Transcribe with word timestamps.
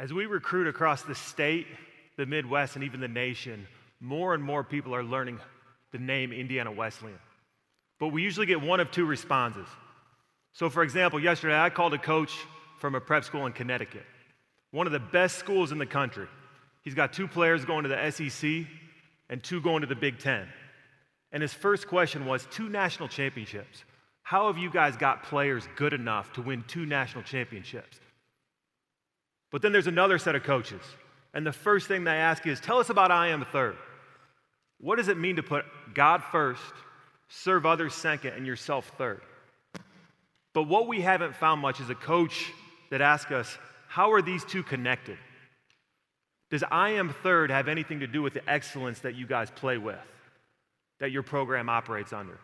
As 0.00 0.14
we 0.14 0.24
recruit 0.24 0.66
across 0.66 1.02
the 1.02 1.14
state, 1.14 1.66
the 2.16 2.24
Midwest, 2.24 2.74
and 2.74 2.82
even 2.82 3.00
the 3.00 3.08
nation, 3.08 3.66
more 4.00 4.32
and 4.32 4.42
more 4.42 4.64
people 4.64 4.94
are 4.94 5.04
learning 5.04 5.38
the 5.92 5.98
name 5.98 6.32
Indiana 6.32 6.72
Wesleyan. 6.72 7.18
But 7.98 8.08
we 8.08 8.22
usually 8.22 8.46
get 8.46 8.62
one 8.62 8.80
of 8.80 8.90
two 8.90 9.04
responses. 9.04 9.66
So, 10.54 10.70
for 10.70 10.82
example, 10.82 11.20
yesterday 11.20 11.60
I 11.60 11.68
called 11.68 11.92
a 11.92 11.98
coach 11.98 12.32
from 12.78 12.94
a 12.94 13.00
prep 13.00 13.24
school 13.24 13.44
in 13.44 13.52
Connecticut, 13.52 14.06
one 14.70 14.86
of 14.86 14.94
the 14.94 15.00
best 15.00 15.36
schools 15.36 15.70
in 15.70 15.76
the 15.76 15.84
country. 15.84 16.28
He's 16.80 16.94
got 16.94 17.12
two 17.12 17.28
players 17.28 17.66
going 17.66 17.82
to 17.82 17.90
the 17.90 18.10
SEC 18.10 18.66
and 19.28 19.42
two 19.42 19.60
going 19.60 19.82
to 19.82 19.86
the 19.86 19.94
Big 19.94 20.18
Ten. 20.18 20.48
And 21.30 21.42
his 21.42 21.52
first 21.52 21.86
question 21.88 22.24
was 22.24 22.46
two 22.50 22.70
national 22.70 23.08
championships. 23.08 23.84
How 24.22 24.46
have 24.46 24.56
you 24.56 24.70
guys 24.70 24.96
got 24.96 25.24
players 25.24 25.68
good 25.76 25.92
enough 25.92 26.32
to 26.32 26.42
win 26.42 26.64
two 26.66 26.86
national 26.86 27.22
championships? 27.22 28.00
But 29.50 29.62
then 29.62 29.72
there's 29.72 29.86
another 29.86 30.18
set 30.18 30.34
of 30.34 30.42
coaches. 30.42 30.82
And 31.34 31.46
the 31.46 31.52
first 31.52 31.88
thing 31.88 32.04
they 32.04 32.12
ask 32.12 32.46
is, 32.46 32.60
Tell 32.60 32.78
us 32.78 32.90
about 32.90 33.10
I 33.10 33.28
am 33.28 33.44
third. 33.44 33.76
What 34.78 34.96
does 34.96 35.08
it 35.08 35.18
mean 35.18 35.36
to 35.36 35.42
put 35.42 35.64
God 35.94 36.22
first, 36.22 36.62
serve 37.28 37.66
others 37.66 37.94
second, 37.94 38.34
and 38.34 38.46
yourself 38.46 38.92
third? 38.96 39.20
But 40.52 40.64
what 40.64 40.88
we 40.88 41.00
haven't 41.00 41.36
found 41.36 41.60
much 41.60 41.80
is 41.80 41.90
a 41.90 41.94
coach 41.94 42.50
that 42.90 43.00
asks 43.00 43.30
us, 43.30 43.58
How 43.88 44.12
are 44.12 44.22
these 44.22 44.44
two 44.44 44.62
connected? 44.62 45.18
Does 46.50 46.64
I 46.70 46.90
am 46.90 47.14
third 47.22 47.50
have 47.50 47.68
anything 47.68 48.00
to 48.00 48.08
do 48.08 48.22
with 48.22 48.34
the 48.34 48.48
excellence 48.50 49.00
that 49.00 49.14
you 49.14 49.26
guys 49.26 49.50
play 49.50 49.78
with, 49.78 49.98
that 50.98 51.12
your 51.12 51.22
program 51.22 51.68
operates 51.68 52.12
under? 52.12 52.38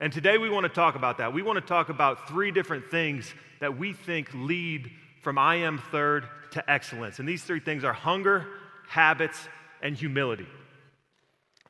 And 0.00 0.12
today 0.12 0.38
we 0.38 0.50
want 0.50 0.64
to 0.64 0.68
talk 0.68 0.96
about 0.96 1.18
that. 1.18 1.32
We 1.32 1.42
want 1.42 1.60
to 1.60 1.64
talk 1.64 1.88
about 1.88 2.28
three 2.28 2.50
different 2.50 2.90
things 2.90 3.32
that 3.60 3.78
we 3.78 3.92
think 3.92 4.28
lead 4.34 4.90
from 5.22 5.38
I 5.38 5.56
am 5.56 5.78
third 5.90 6.28
to 6.52 6.70
excellence. 6.70 7.18
And 7.18 7.28
these 7.28 7.42
three 7.42 7.60
things 7.60 7.84
are 7.84 7.92
hunger, 7.92 8.46
habits, 8.88 9.38
and 9.80 9.96
humility. 9.96 10.46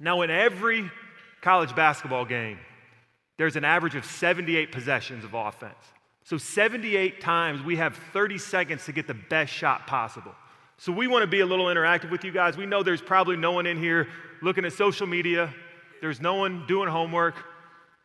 Now, 0.01 0.23
in 0.23 0.31
every 0.31 0.91
college 1.43 1.77
basketball 1.77 2.25
game, 2.25 2.59
there's 3.39 3.57
an 3.57 3.65
average 3.65 3.95
of 3.95 4.05
78 4.05 4.73
possessions 4.73 5.25
of 5.25 5.35
offense. 5.35 5.75
So, 6.25 6.39
78 6.39 7.21
times 7.21 7.63
we 7.63 7.77
have 7.77 7.97
30 8.13 8.39
seconds 8.39 8.85
to 8.87 8.93
get 8.93 9.07
the 9.07 9.15
best 9.15 9.53
shot 9.53 9.87
possible. 9.87 10.35
So, 10.79 10.91
we 10.93 11.07
want 11.07 11.23
to 11.23 11.27
be 11.27 11.41
a 11.41 11.47
little 11.47 11.67
interactive 11.67 12.11
with 12.11 12.25
you 12.25 12.33
guys. 12.33 12.57
We 12.57 12.67
know 12.67 12.83
there's 12.83 13.03
probably 13.03 13.37
no 13.37 13.53
one 13.53 13.67
in 13.67 13.79
here 13.79 14.09
looking 14.41 14.65
at 14.65 14.73
social 14.73 15.07
media, 15.07 15.53
there's 16.01 16.21
no 16.21 16.35
one 16.35 16.67
doing 16.67 16.89
homework. 16.89 17.37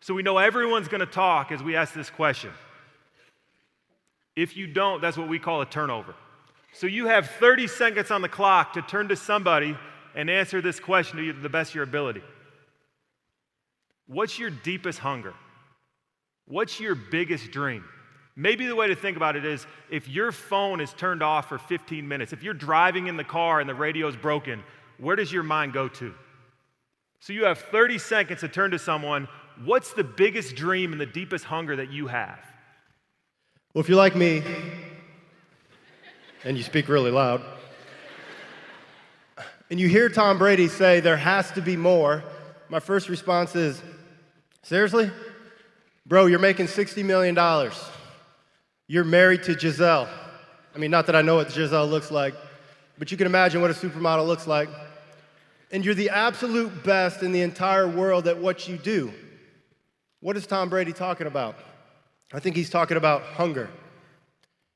So, 0.02 0.14
we 0.14 0.24
know 0.24 0.38
everyone's 0.38 0.88
going 0.88 1.00
to 1.00 1.06
talk 1.06 1.52
as 1.52 1.64
we 1.64 1.76
ask 1.76 1.94
this 1.94 2.10
question. 2.10 2.52
If 4.38 4.56
you 4.56 4.68
don't, 4.68 5.02
that's 5.02 5.18
what 5.18 5.28
we 5.28 5.40
call 5.40 5.62
a 5.62 5.66
turnover. 5.66 6.14
So 6.72 6.86
you 6.86 7.08
have 7.08 7.28
30 7.32 7.66
seconds 7.66 8.12
on 8.12 8.22
the 8.22 8.30
clock 8.30 8.74
to 8.74 8.84
turn 8.84 9.08
to 9.08 9.16
somebody 9.16 9.76
and 10.14 10.30
answer 10.30 10.62
this 10.62 10.80
question 10.80 11.18
to 11.18 11.34
the 11.34 11.50
best 11.50 11.72
of 11.72 11.76
your 11.76 11.84
ability. 11.84 12.22
What's 14.06 14.38
your 14.38 14.52
deepest 14.52 15.00
hunger? 15.00 15.34
What's 16.46 16.80
your 16.80 16.94
biggest 16.94 17.50
dream? 17.50 17.84
Maybe 18.36 18.68
the 18.68 18.76
way 18.76 18.88
to 18.88 18.96
think 18.96 19.18
about 19.18 19.36
it 19.36 19.44
is 19.44 19.66
if 19.90 20.08
your 20.08 20.32
phone 20.32 20.82
is 20.82 20.94
turned 20.94 21.24
off 21.24 21.50
for 21.50 21.58
15 21.58 22.08
minutes, 22.08 22.32
if 22.32 22.44
you're 22.44 22.54
driving 22.54 23.08
in 23.08 23.18
the 23.18 23.24
car 23.24 23.60
and 23.60 23.68
the 23.68 23.74
radio's 23.74 24.16
broken, 24.16 24.64
where 25.00 25.16
does 25.16 25.34
your 25.34 25.42
mind 25.42 25.74
go 25.74 25.88
to? 25.88 26.14
So 27.22 27.34
you 27.34 27.46
have 27.46 27.58
30 27.58 27.98
seconds 27.98 28.42
to 28.42 28.48
turn 28.48 28.70
to 28.70 28.78
someone. 28.78 29.28
What's 29.66 29.94
the 29.94 30.04
biggest 30.04 30.56
dream 30.56 30.92
and 30.92 31.02
the 31.02 31.08
deepest 31.08 31.46
hunger 31.46 31.76
that 31.78 31.92
you 31.92 32.06
have? 32.06 32.38
Well, 33.78 33.84
if 33.84 33.90
you're 33.90 33.96
like 33.96 34.16
me 34.16 34.42
and 36.44 36.58
you 36.58 36.64
speak 36.64 36.90
really 36.90 37.12
loud, 37.12 37.44
and 39.70 39.80
you 39.80 39.88
hear 39.88 40.10
Tom 40.10 40.40
Brady 40.40 40.68
say 40.68 41.00
there 41.00 41.16
has 41.16 41.52
to 41.52 41.62
be 41.62 41.78
more, 41.78 42.24
my 42.70 42.80
first 42.80 43.08
response 43.08 43.56
is 43.56 43.80
seriously? 44.64 45.12
Bro, 46.08 46.26
you're 46.26 46.40
making 46.40 46.66
$60 46.66 47.06
million. 47.06 47.38
You're 48.88 49.04
married 49.04 49.44
to 49.44 49.54
Gisele. 49.54 50.10
I 50.74 50.78
mean, 50.80 50.90
not 50.90 51.06
that 51.06 51.16
I 51.16 51.22
know 51.22 51.36
what 51.36 51.50
Gisele 51.54 51.86
looks 51.86 52.10
like, 52.10 52.34
but 52.98 53.12
you 53.12 53.18
can 53.18 53.28
imagine 53.28 53.62
what 53.62 53.70
a 53.70 53.76
supermodel 53.76 54.26
looks 54.26 54.48
like. 54.48 54.70
And 55.72 55.86
you're 55.86 55.94
the 55.94 56.10
absolute 56.10 56.84
best 56.84 57.22
in 57.22 57.32
the 57.32 57.42
entire 57.44 57.88
world 57.88 58.28
at 58.28 58.40
what 58.40 58.68
you 58.68 58.78
do. 58.78 59.14
What 60.20 60.36
is 60.36 60.48
Tom 60.48 60.68
Brady 60.68 60.94
talking 60.94 61.28
about? 61.28 61.60
I 62.34 62.40
think 62.40 62.56
he's 62.56 62.70
talking 62.70 62.98
about 62.98 63.24
hunger. 63.24 63.70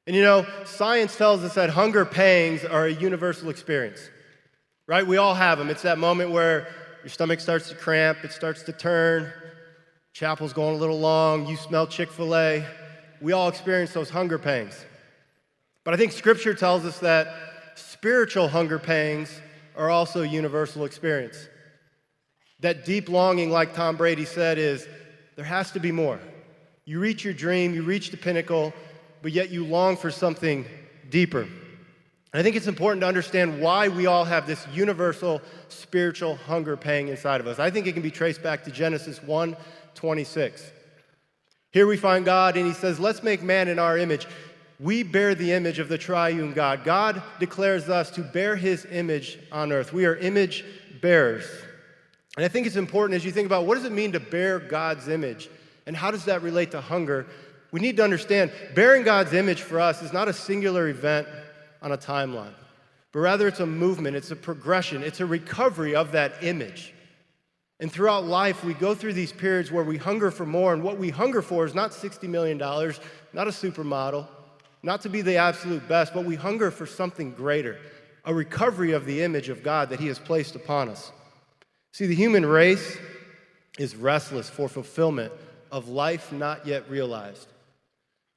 And 0.07 0.15
you 0.15 0.21
know, 0.21 0.45
science 0.65 1.15
tells 1.15 1.43
us 1.43 1.53
that 1.55 1.69
hunger 1.69 2.05
pangs 2.05 2.63
are 2.65 2.85
a 2.85 2.91
universal 2.91 3.49
experience, 3.49 4.09
right? 4.87 5.05
We 5.05 5.17
all 5.17 5.33
have 5.33 5.57
them. 5.57 5.69
It's 5.69 5.83
that 5.83 5.97
moment 5.97 6.31
where 6.31 6.67
your 7.03 7.09
stomach 7.09 7.39
starts 7.39 7.69
to 7.69 7.75
cramp, 7.75 8.23
it 8.23 8.31
starts 8.31 8.63
to 8.63 8.73
turn, 8.73 9.31
chapel's 10.13 10.53
going 10.53 10.75
a 10.75 10.79
little 10.79 10.99
long, 10.99 11.45
you 11.45 11.55
smell 11.55 11.87
Chick 11.87 12.09
fil 12.09 12.35
A. 12.35 12.65
We 13.21 13.33
all 13.33 13.49
experience 13.49 13.93
those 13.93 14.09
hunger 14.09 14.39
pangs. 14.39 14.85
But 15.83 15.93
I 15.93 15.97
think 15.97 16.11
scripture 16.11 16.53
tells 16.53 16.85
us 16.85 16.99
that 16.99 17.27
spiritual 17.75 18.47
hunger 18.47 18.79
pangs 18.79 19.41
are 19.75 19.89
also 19.89 20.23
a 20.23 20.27
universal 20.27 20.85
experience. 20.85 21.47
That 22.59 22.85
deep 22.85 23.09
longing, 23.09 23.49
like 23.51 23.73
Tom 23.73 23.97
Brady 23.97 24.25
said, 24.25 24.57
is 24.57 24.87
there 25.35 25.45
has 25.45 25.71
to 25.71 25.79
be 25.79 25.91
more. 25.91 26.19
You 26.85 26.99
reach 26.99 27.23
your 27.23 27.33
dream, 27.33 27.73
you 27.73 27.83
reach 27.83 28.11
the 28.11 28.17
pinnacle, 28.17 28.73
but 29.21 29.31
yet 29.31 29.49
you 29.49 29.65
long 29.65 29.97
for 29.97 30.09
something 30.09 30.65
deeper. 31.09 31.47
I 32.33 32.43
think 32.43 32.55
it's 32.55 32.67
important 32.67 33.01
to 33.01 33.07
understand 33.07 33.61
why 33.61 33.89
we 33.89 34.05
all 34.05 34.23
have 34.23 34.47
this 34.47 34.65
universal 34.73 35.41
spiritual 35.67 36.37
hunger 36.37 36.77
pang 36.77 37.09
inside 37.09 37.41
of 37.41 37.47
us. 37.47 37.59
I 37.59 37.69
think 37.69 37.87
it 37.87 37.93
can 37.93 38.01
be 38.01 38.11
traced 38.11 38.41
back 38.41 38.63
to 38.63 38.71
Genesis 38.71 39.21
1 39.21 39.57
26. 39.93 40.71
Here 41.73 41.85
we 41.85 41.97
find 41.97 42.23
God, 42.23 42.55
and 42.55 42.65
He 42.65 42.73
says, 42.73 42.99
Let's 42.99 43.21
make 43.21 43.43
man 43.43 43.67
in 43.67 43.79
our 43.79 43.97
image. 43.97 44.27
We 44.79 45.03
bear 45.03 45.35
the 45.35 45.51
image 45.51 45.77
of 45.79 45.89
the 45.89 45.97
triune 45.97 46.53
God. 46.53 46.83
God 46.83 47.21
declares 47.39 47.89
us 47.89 48.09
to 48.11 48.21
bear 48.21 48.55
His 48.55 48.85
image 48.85 49.37
on 49.51 49.71
earth. 49.71 49.93
We 49.93 50.05
are 50.05 50.15
image 50.15 50.65
bearers. 51.01 51.45
And 52.37 52.45
I 52.45 52.47
think 52.47 52.65
it's 52.65 52.77
important 52.77 53.17
as 53.17 53.25
you 53.25 53.31
think 53.31 53.45
about 53.45 53.65
what 53.65 53.75
does 53.75 53.85
it 53.85 53.91
mean 53.91 54.13
to 54.13 54.19
bear 54.19 54.59
God's 54.59 55.09
image? 55.09 55.49
And 55.85 55.95
how 55.95 56.11
does 56.11 56.25
that 56.25 56.41
relate 56.41 56.71
to 56.71 56.81
hunger? 56.81 57.25
We 57.71 57.79
need 57.79 57.97
to 57.97 58.03
understand 58.03 58.51
bearing 58.75 59.03
God's 59.03 59.33
image 59.33 59.61
for 59.61 59.79
us 59.79 60.01
is 60.01 60.13
not 60.13 60.27
a 60.27 60.33
singular 60.33 60.87
event 60.89 61.27
on 61.81 61.91
a 61.91 61.97
timeline, 61.97 62.53
but 63.11 63.19
rather 63.19 63.47
it's 63.47 63.59
a 63.59 63.65
movement, 63.65 64.15
it's 64.15 64.31
a 64.31 64.35
progression, 64.35 65.03
it's 65.03 65.19
a 65.19 65.25
recovery 65.25 65.95
of 65.95 66.11
that 66.11 66.43
image. 66.43 66.93
And 67.79 67.91
throughout 67.91 68.25
life, 68.25 68.63
we 68.63 68.75
go 68.75 68.93
through 68.93 69.13
these 69.13 69.31
periods 69.31 69.71
where 69.71 69.83
we 69.83 69.97
hunger 69.97 70.29
for 70.29 70.45
more, 70.45 70.73
and 70.73 70.83
what 70.83 70.99
we 70.99 71.09
hunger 71.09 71.41
for 71.41 71.65
is 71.65 71.73
not 71.73 71.91
$60 71.91 72.29
million, 72.29 72.57
not 72.59 73.47
a 73.47 73.51
supermodel, 73.51 74.27
not 74.83 75.01
to 75.01 75.09
be 75.09 75.21
the 75.21 75.37
absolute 75.37 75.87
best, 75.87 76.13
but 76.13 76.23
we 76.23 76.35
hunger 76.35 76.69
for 76.69 76.85
something 76.85 77.31
greater 77.31 77.79
a 78.25 78.33
recovery 78.33 78.91
of 78.91 79.05
the 79.05 79.23
image 79.23 79.49
of 79.49 79.63
God 79.63 79.89
that 79.89 79.99
He 79.99 80.07
has 80.07 80.19
placed 80.19 80.55
upon 80.55 80.89
us. 80.89 81.11
See, 81.91 82.05
the 82.05 82.15
human 82.15 82.45
race 82.45 82.97
is 83.79 83.95
restless 83.95 84.47
for 84.49 84.69
fulfillment 84.69 85.33
of 85.71 85.87
life 85.87 86.31
not 86.31 86.67
yet 86.67 86.89
realized. 86.89 87.47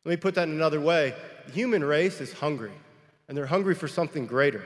Let 0.04 0.10
me 0.10 0.16
put 0.16 0.34
that 0.36 0.48
in 0.48 0.54
another 0.54 0.80
way 0.80 1.14
the 1.46 1.52
human 1.52 1.84
race 1.84 2.20
is 2.20 2.32
hungry, 2.32 2.72
and 3.28 3.36
they're 3.36 3.46
hungry 3.46 3.74
for 3.74 3.88
something 3.88 4.26
greater. 4.26 4.64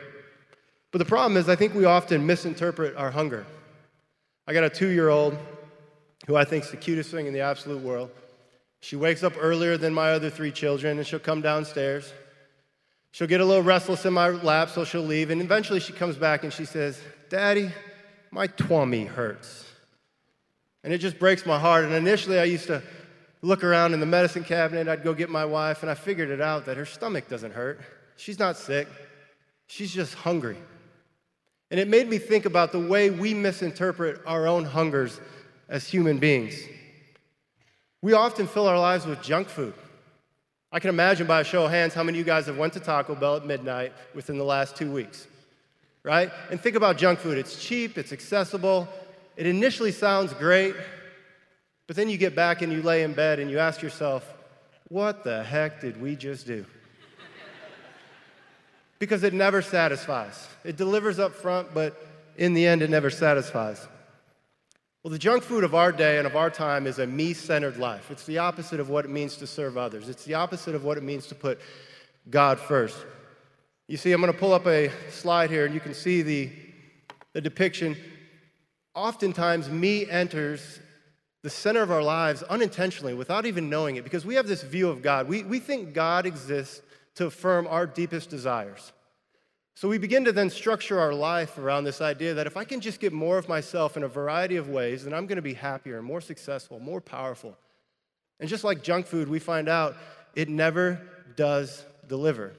But 0.91 0.99
the 0.99 1.05
problem 1.05 1.37
is, 1.37 1.49
I 1.49 1.57
think 1.57 1.75
we 1.75 1.85
often 1.85 2.27
misinterpret 2.27 2.97
our 2.97 3.11
hunger. 3.11 3.47
I 4.47 4.53
got 4.53 4.65
a 4.65 4.71
two 4.71 4.89
year 4.89 5.09
old 5.09 5.37
who 6.27 6.37
I 6.37 6.45
think 6.45 6.65
is 6.65 6.71
the 6.71 6.77
cutest 6.77 7.11
thing 7.11 7.27
in 7.27 7.33
the 7.33 7.41
absolute 7.41 7.83
world. 7.83 8.11
She 8.81 8.97
wakes 8.97 9.23
up 9.23 9.35
earlier 9.39 9.77
than 9.77 9.93
my 9.93 10.13
other 10.13 10.31
three 10.31 10.53
children, 10.53 10.99
and 10.99 11.07
she'll 11.07 11.19
come 11.19 11.41
downstairs. 11.41 12.13
She'll 13.13 13.27
get 13.27 13.41
a 13.41 13.45
little 13.45 13.63
restless 13.63 14.05
in 14.07 14.13
my 14.13 14.29
lap, 14.29 14.71
so 14.71 14.85
she'll 14.85 15.03
leave. 15.03 15.31
And 15.31 15.41
eventually 15.41 15.81
she 15.81 15.93
comes 15.93 16.17
back 16.17 16.45
and 16.45 16.53
she 16.53 16.65
says, 16.65 17.01
Daddy, 17.29 17.71
my 18.31 18.47
tummy 18.47 19.05
hurts. 19.05 19.68
And 20.89 20.95
it 20.95 21.01
just 21.01 21.19
breaks 21.19 21.45
my 21.45 21.59
heart. 21.59 21.85
And 21.85 21.93
initially, 21.93 22.39
I 22.39 22.45
used 22.45 22.69
to 22.69 22.83
look 23.43 23.63
around 23.63 23.93
in 23.93 24.01
the 24.01 24.07
medicine 24.07 24.43
cabinet. 24.43 24.89
I'd 24.89 25.05
go 25.05 25.13
get 25.13 25.29
my 25.29 25.45
wife, 25.45 25.83
and 25.83 25.91
I 25.91 25.95
figured 25.95 26.31
it 26.31 26.41
out 26.41 26.65
that 26.65 26.79
her 26.79 26.87
stomach 26.87 27.29
doesn't 27.29 27.53
hurt. 27.53 27.79
She's 28.17 28.39
not 28.39 28.57
sick, 28.57 28.89
she's 29.67 29.93
just 29.93 30.15
hungry. 30.15 30.57
And 31.71 31.79
it 31.79 31.89
made 31.89 32.09
me 32.09 32.17
think 32.17 32.47
about 32.47 32.73
the 32.73 32.79
way 32.79 33.11
we 33.11 33.35
misinterpret 33.35 34.23
our 34.27 34.47
own 34.47 34.65
hungers 34.65 35.21
as 35.69 35.87
human 35.87 36.17
beings. 36.17 36.59
We 38.01 38.15
often 38.15 38.47
fill 38.47 38.67
our 38.67 38.79
lives 38.79 39.05
with 39.05 39.21
junk 39.21 39.51
food. 39.51 39.75
I 40.73 40.81
can 40.81 40.89
imagine 40.89 41.27
by 41.27 41.43
a 41.43 41.45
show 41.45 41.67
of 41.67 41.71
hands 41.71 41.93
how 41.93 42.03
many 42.03 42.19
of 42.19 42.27
you 42.27 42.33
guys 42.33 42.47
have 42.47 42.57
went 42.57 42.73
to 42.73 42.81
Taco 42.81 43.15
Bell 43.15 43.37
at 43.37 43.45
midnight 43.45 43.93
within 44.15 44.39
the 44.39 44.45
last 44.45 44.75
two 44.75 44.91
weeks, 44.91 45.27
right? 46.03 46.31
And 46.51 46.59
think 46.59 46.77
about 46.77 46.97
junk 46.97 47.19
food. 47.19 47.37
It's 47.37 47.63
cheap, 47.63 47.99
it's 47.99 48.15
accessible, 48.15 48.89
it 49.39 49.47
initially 49.47 49.93
sounds 49.93 50.35
great, 50.35 50.75
but 51.87 51.95
then 51.95 52.11
you 52.11 52.19
get 52.19 52.35
back 52.35 52.61
and 52.61 52.73
you 52.73 52.83
lay 52.83 53.05
in 53.05 53.13
bed 53.13 53.39
and 53.39 53.49
you 53.49 53.61
ask 53.61 53.81
yourself, 53.81 54.29
what 54.89 55.23
the 55.23 55.45
heck 55.45 55.81
did 55.81 56.03
we 56.03 56.17
just 56.17 56.45
do? 56.45 56.67
because 58.99 59.23
it 59.23 59.33
never 59.33 59.63
satisfies. 59.63 60.49
It 60.65 60.77
delivers 60.77 61.21
up 61.21 61.37
front, 61.37 61.73
but 61.73 62.05
in 62.37 62.53
the 62.53 62.67
end, 62.67 62.83
it 62.83 62.91
never 62.91 63.11
satisfies. 63.11 63.87
Well, 65.05 65.13
the 65.13 65.21
junk 65.21 65.45
food 65.45 65.63
of 65.63 65.73
our 65.73 65.93
day 65.93 66.19
and 66.19 66.27
of 66.27 66.35
our 66.35 66.51
time 66.51 66.89
is 66.89 66.99
a 66.99 67.07
me 67.07 67.33
centered 67.33 67.77
life. 67.77 68.11
It's 68.11 68.27
the 68.27 68.39
opposite 68.39 68.81
of 68.81 68.89
what 68.89 69.05
it 69.05 69.11
means 69.13 69.37
to 69.37 69.47
serve 69.47 69.77
others, 69.77 70.09
it's 70.09 70.25
the 70.25 70.35
opposite 70.35 70.75
of 70.75 70.83
what 70.83 70.99
it 70.99 71.05
means 71.05 71.29
to 71.29 71.37
put 71.37 71.61
God 72.29 72.59
first. 72.59 72.97
You 73.87 73.99
see, 73.99 74.11
I'm 74.11 74.21
going 74.21 74.33
to 74.33 74.39
pull 74.39 74.53
up 74.53 74.67
a 74.67 74.91
slide 75.13 75.49
here, 75.49 75.65
and 75.65 75.73
you 75.73 75.81
can 75.81 75.95
see 75.95 76.23
the, 76.23 76.51
the 77.35 77.41
depiction. 77.41 77.97
Oftentimes, 78.99 79.71
me 79.71 80.11
enters 80.11 80.81
the 81.45 81.51
center 81.51 81.83
of 81.83 81.93
our 81.93 82.03
lives 82.03 82.43
unintentionally 82.43 83.15
without 83.15 83.47
even 83.47 83.71
knowing 83.71 83.95
it 83.95 84.03
because 84.03 84.27
we 84.27 84.35
have 84.35 84.49
this 84.49 84.63
view 84.63 84.89
of 84.89 85.03
God. 85.03 85.29
We, 85.29 85.45
we 85.45 85.61
think 85.61 85.95
God 85.95 86.27
exists 86.27 86.83
to 87.15 87.27
affirm 87.27 87.69
our 87.69 87.87
deepest 87.87 88.29
desires. 88.29 88.93
So 89.77 89.89
we 89.89 89.99
begin 89.99 90.25
to 90.25 90.33
then 90.33 90.51
structure 90.51 90.99
our 90.99 91.15
life 91.15 91.59
around 91.59 91.85
this 91.85 92.01
idea 92.01 92.35
that 92.35 92.49
if 92.49 92.57
I 92.57 92.65
can 92.65 92.81
just 92.81 92.99
get 92.99 93.13
more 93.13 93.39
of 93.39 93.49
myself 93.49 93.97
in 93.97 94.03
a 94.03 94.09
variety 94.09 94.57
of 94.57 94.69
ways, 94.69 95.05
then 95.05 95.15
I'm 95.15 95.29
going 95.29 95.37
to 95.37 95.43
be 95.43 95.55
happier, 95.55 96.03
more 96.03 96.21
successful, 96.21 96.81
more 96.81 97.01
powerful. 97.01 97.57
And 98.41 98.49
just 98.49 98.65
like 98.65 98.83
junk 98.83 99.07
food, 99.07 99.29
we 99.29 99.39
find 99.39 99.69
out 99.69 99.95
it 100.35 100.49
never 100.49 101.01
does 101.37 101.85
deliver. 102.09 102.53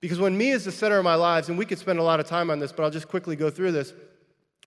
Because 0.00 0.18
when 0.18 0.36
me 0.36 0.50
is 0.50 0.64
the 0.64 0.72
center 0.72 0.98
of 0.98 1.04
my 1.04 1.14
lives, 1.14 1.48
and 1.48 1.56
we 1.56 1.64
could 1.64 1.78
spend 1.78 2.00
a 2.00 2.02
lot 2.02 2.18
of 2.18 2.26
time 2.26 2.50
on 2.50 2.58
this, 2.58 2.72
but 2.72 2.82
I'll 2.82 2.90
just 2.90 3.06
quickly 3.06 3.36
go 3.36 3.50
through 3.50 3.70
this, 3.70 3.92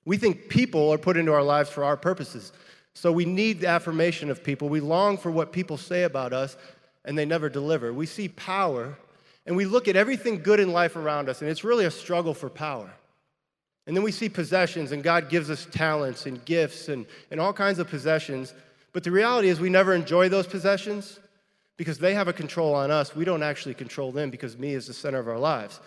we 0.08 0.16
think 0.16 0.48
people 0.48 0.90
are 0.94 0.98
put 0.98 1.18
into 1.18 1.34
our 1.34 1.44
lives 1.44 1.70
for 1.70 1.84
our 1.84 1.98
purposes. 1.98 2.54
So 2.94 3.12
we 3.12 3.26
need 3.26 3.60
the 3.60 3.68
affirmation 3.68 4.32
of 4.32 4.42
people. 4.42 4.70
We 4.70 4.80
long 4.80 5.18
for 5.18 5.30
what 5.30 5.52
people 5.52 5.76
say 5.76 6.04
about 6.04 6.32
us, 6.32 6.56
and 7.04 7.18
they 7.18 7.26
never 7.26 7.50
deliver. 7.50 7.92
We 7.92 8.06
see 8.06 8.30
power, 8.30 8.98
and 9.46 9.58
we 9.58 9.66
look 9.66 9.90
at 9.90 9.98
everything 9.98 10.42
good 10.42 10.62
in 10.62 10.72
life 10.72 10.96
around 10.96 11.28
us, 11.28 11.42
and 11.42 11.52
it's 11.52 11.66
really 11.66 11.84
a 11.84 11.92
struggle 11.92 12.34
for 12.34 12.50
power. 12.50 12.90
And 13.86 13.98
then 13.98 14.02
we 14.02 14.14
see 14.14 14.30
possessions, 14.30 14.94
and 14.94 15.04
God 15.04 15.28
gives 15.28 15.50
us 15.50 15.68
talents 15.72 16.26
and 16.26 16.44
gifts 16.46 16.88
and, 16.88 17.06
and 17.30 17.42
all 17.42 17.52
kinds 17.52 17.78
of 17.78 17.90
possessions. 17.90 18.54
But 18.94 19.04
the 19.04 19.12
reality 19.12 19.50
is, 19.50 19.60
we 19.60 19.70
never 19.70 19.94
enjoy 19.94 20.30
those 20.30 20.48
possessions 20.48 21.20
because 21.76 22.00
they 22.00 22.14
have 22.14 22.30
a 22.30 22.34
control 22.34 22.74
on 22.74 22.92
us. 22.92 23.14
We 23.14 23.26
don't 23.26 23.44
actually 23.44 23.74
control 23.74 24.14
them 24.14 24.30
because 24.30 24.58
me 24.58 24.74
is 24.74 24.88
the 24.88 24.94
center 24.94 25.20
of 25.20 25.28
our 25.28 25.38
lives. 25.38 25.82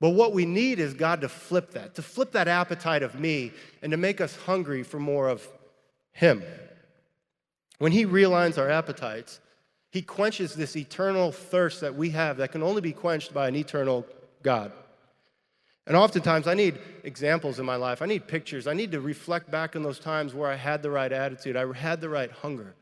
But 0.00 0.10
what 0.10 0.32
we 0.32 0.44
need 0.44 0.78
is 0.78 0.92
God 0.94 1.22
to 1.22 1.28
flip 1.28 1.70
that, 1.72 1.94
to 1.94 2.02
flip 2.02 2.32
that 2.32 2.48
appetite 2.48 3.02
of 3.02 3.18
me 3.18 3.52
and 3.82 3.90
to 3.92 3.96
make 3.96 4.20
us 4.20 4.36
hungry 4.36 4.82
for 4.82 4.98
more 4.98 5.28
of 5.28 5.46
him. 6.16 6.42
When 7.78 7.92
He 7.92 8.06
realigns 8.06 8.56
our 8.56 8.70
appetites, 8.70 9.38
He 9.90 10.00
quenches 10.00 10.54
this 10.54 10.76
eternal 10.76 11.30
thirst 11.30 11.82
that 11.82 11.94
we 11.94 12.10
have 12.10 12.38
that 12.38 12.52
can 12.52 12.62
only 12.62 12.80
be 12.80 12.92
quenched 12.92 13.34
by 13.34 13.48
an 13.48 13.54
eternal 13.54 14.06
God. 14.42 14.72
And 15.86 15.94
oftentimes, 15.94 16.48
I 16.48 16.54
need 16.54 16.78
examples 17.04 17.60
in 17.60 17.66
my 17.66 17.76
life. 17.76 18.00
I 18.00 18.06
need 18.06 18.26
pictures. 18.26 18.66
I 18.66 18.72
need 18.72 18.92
to 18.92 19.00
reflect 19.00 19.50
back 19.50 19.76
on 19.76 19.82
those 19.82 19.98
times 19.98 20.32
where 20.32 20.50
I 20.50 20.56
had 20.56 20.82
the 20.82 20.90
right 20.90 21.12
attitude, 21.12 21.54
I 21.54 21.70
had 21.74 22.00
the 22.00 22.08
right 22.08 22.30
hunger. 22.30 22.74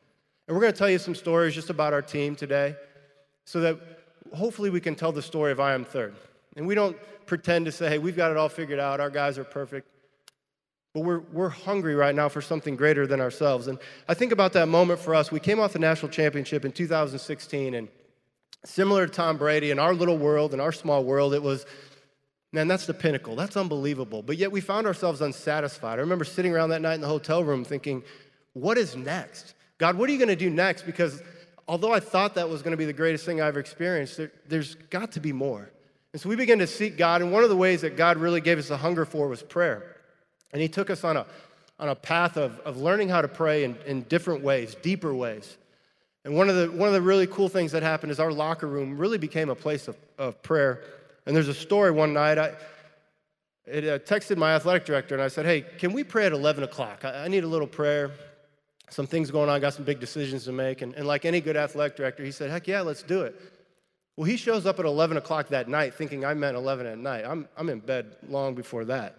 And 0.47 0.55
we're 0.55 0.61
going 0.61 0.73
to 0.73 0.79
tell 0.79 0.89
you 0.89 0.99
some 0.99 1.17
stories 1.17 1.55
just 1.57 1.71
about 1.71 1.93
our 1.93 2.03
team 2.03 2.37
today 2.37 2.77
so 3.45 3.61
that 3.61 3.81
hopefully 4.33 4.71
we 4.71 4.81
can 4.81 4.95
tell 4.95 5.11
the 5.11 5.23
story 5.23 5.51
of 5.51 5.59
I 5.59 5.75
am 5.75 5.85
third. 5.85 6.15
And 6.57 6.67
we 6.67 6.75
don't 6.75 6.97
pretend 7.27 7.67
to 7.67 7.73
say, 7.73 7.89
hey, 7.89 7.99
we've 7.99 8.17
got 8.17 8.31
it 8.31 8.37
all 8.37 8.49
figured 8.49 8.79
out, 8.79 9.01
our 9.01 9.11
guys 9.11 9.39
are 9.39 9.45
perfect. 9.45 9.89
But 10.93 11.01
we're, 11.01 11.21
we're 11.33 11.49
hungry 11.49 11.97
right 11.97 12.15
now 12.15 12.29
for 12.29 12.41
something 12.41 12.77
greater 12.77 13.07
than 13.07 13.21
ourselves. 13.21 13.67
And 13.67 13.79
I 14.09 14.15
think 14.15 14.31
about 14.31 14.53
that 14.53 14.69
moment 14.69 15.01
for 15.01 15.15
us. 15.15 15.33
We 15.33 15.41
came 15.41 15.59
off 15.59 15.73
the 15.73 15.81
national 15.81 16.13
championship 16.13 16.65
in 16.65 16.71
2016, 16.71 17.75
and 17.75 17.89
similar 18.65 19.07
to 19.07 19.13
Tom 19.13 19.37
Brady, 19.37 19.73
in 19.73 19.81
our 19.81 19.93
little 19.93 20.17
world, 20.17 20.55
in 20.55 20.61
our 20.61 20.71
small 20.71 21.03
world, 21.05 21.35
it 21.35 21.43
was, 21.43 21.67
man, 22.53 22.69
that's 22.69 22.87
the 22.87 22.95
pinnacle. 22.95 23.35
That's 23.35 23.57
unbelievable. 23.57 24.23
But 24.23 24.37
yet 24.37 24.53
we 24.53 24.61
found 24.61 24.87
ourselves 24.87 25.21
unsatisfied. 25.21 25.99
I 25.99 26.03
remember 26.03 26.25
sitting 26.25 26.55
around 26.55 26.71
that 26.71 26.81
night 26.81 26.95
in 26.95 27.01
the 27.01 27.09
hotel 27.09 27.43
room 27.43 27.65
thinking, 27.65 28.05
what 28.53 28.79
is 28.79 28.95
next? 28.95 29.55
God, 29.79 29.97
what 29.97 30.09
are 30.09 30.13
you 30.13 30.19
going 30.19 30.29
to 30.29 30.37
do 30.37 30.49
next? 30.49 30.83
Because 30.83 31.21
although 31.67 31.93
I 31.93 31.99
thought 31.99 32.37
that 32.37 32.49
was 32.49 32.63
going 32.63 32.71
to 32.71 32.77
be 32.77 32.85
the 32.85 32.93
greatest 32.93 33.27
thing 33.27 33.41
I 33.41 33.49
ever 33.49 33.59
experienced, 33.59 34.17
there, 34.17 34.31
has 34.49 34.77
got 34.91 35.13
to 35.13 35.21
be 35.21 35.33
more. 35.33 35.71
And 36.15 36.21
so 36.21 36.29
we 36.29 36.37
began 36.37 36.61
to 36.61 36.67
seek 36.69 36.97
God, 36.97 37.23
and 37.23 37.33
one 37.33 37.43
of 37.43 37.49
the 37.49 37.57
ways 37.57 37.81
that 37.81 37.97
God 37.97 38.19
really 38.19 38.41
gave 38.41 38.57
us 38.57 38.71
a 38.71 38.77
hunger 38.77 39.05
for 39.05 39.27
was 39.27 39.43
prayer. 39.43 39.97
And 40.53 40.63
he 40.63 40.69
took 40.69 40.89
us 40.89 41.03
on 41.03 41.17
a, 41.17 41.27
on 41.81 41.89
a 41.89 41.97
path 41.97 42.37
of, 42.37 42.61
of 42.61 42.77
learning 42.77 43.09
how 43.09 43.21
to 43.21 43.27
pray 43.27 43.65
in, 43.65 43.77
in 43.85 44.03
different 44.03 44.45
ways, 44.45 44.77
deeper 44.77 45.13
ways. 45.13 45.57
And 46.25 46.37
one 46.37 46.49
of, 46.49 46.55
the, 46.55 46.71
one 46.71 46.87
of 46.87 46.95
the 46.95 47.03
really 47.03 47.27
cool 47.27 47.49
things 47.49 47.73
that 47.73 47.83
happened 47.83 48.13
is 48.13 48.21
our 48.21 48.31
locker 48.31 48.69
room 48.69 48.97
really 48.97 49.19
became 49.19 49.51
a 49.51 49.57
place 49.57 49.89
of, 49.89 49.97
of 50.17 50.41
prayer. 50.41 50.85
And 51.27 51.35
there's 51.35 51.49
a 51.49 51.55
story 51.55 51.91
one 51.91 52.13
night, 52.13 52.39
I 52.39 52.53
it, 53.67 53.85
uh, 53.85 53.99
texted 53.99 54.37
my 54.37 54.55
athletic 54.55 54.85
director 54.85 55.17
and 55.17 55.23
I 55.25 55.27
said, 55.27 55.47
hey, 55.47 55.63
can 55.79 55.93
we 55.93 56.05
pray 56.05 56.27
at 56.27 56.33
11 56.33 56.63
o'clock? 56.63 57.05
I, 57.05 57.25
I 57.25 57.29
need 57.29 57.43
a 57.43 57.49
little 57.49 57.67
prayer. 57.67 58.13
Some 58.89 59.09
things 59.09 59.33
going 59.33 59.51
on, 59.51 59.61
got 59.61 59.75
some 59.75 59.85
big 59.85 59.99
decisions 59.99 60.45
to 60.45 60.53
make. 60.53 60.81
And, 60.81 60.95
and 60.95 61.09
like 61.09 61.25
any 61.25 61.41
good 61.41 61.57
athletic 61.57 61.97
director, 61.97 62.23
he 62.23 62.31
said, 62.31 62.53
heck 62.53 62.69
yeah, 62.69 62.83
let's 62.83 63.03
do 63.03 63.23
it. 63.23 63.35
Well, 64.17 64.25
he 64.25 64.37
shows 64.37 64.65
up 64.65 64.79
at 64.79 64.85
11 64.85 65.17
o'clock 65.17 65.49
that 65.49 65.69
night 65.69 65.95
thinking 65.95 66.25
I 66.25 66.35
meant 66.35 66.57
11 66.57 66.87
at 66.87 66.99
night. 66.99 67.25
I'm, 67.27 67.49
I'm 67.57 67.69
in 67.69 67.81
bed 67.81 68.17
long 68.29 68.55
before 68.55 68.85
that 68.87 69.17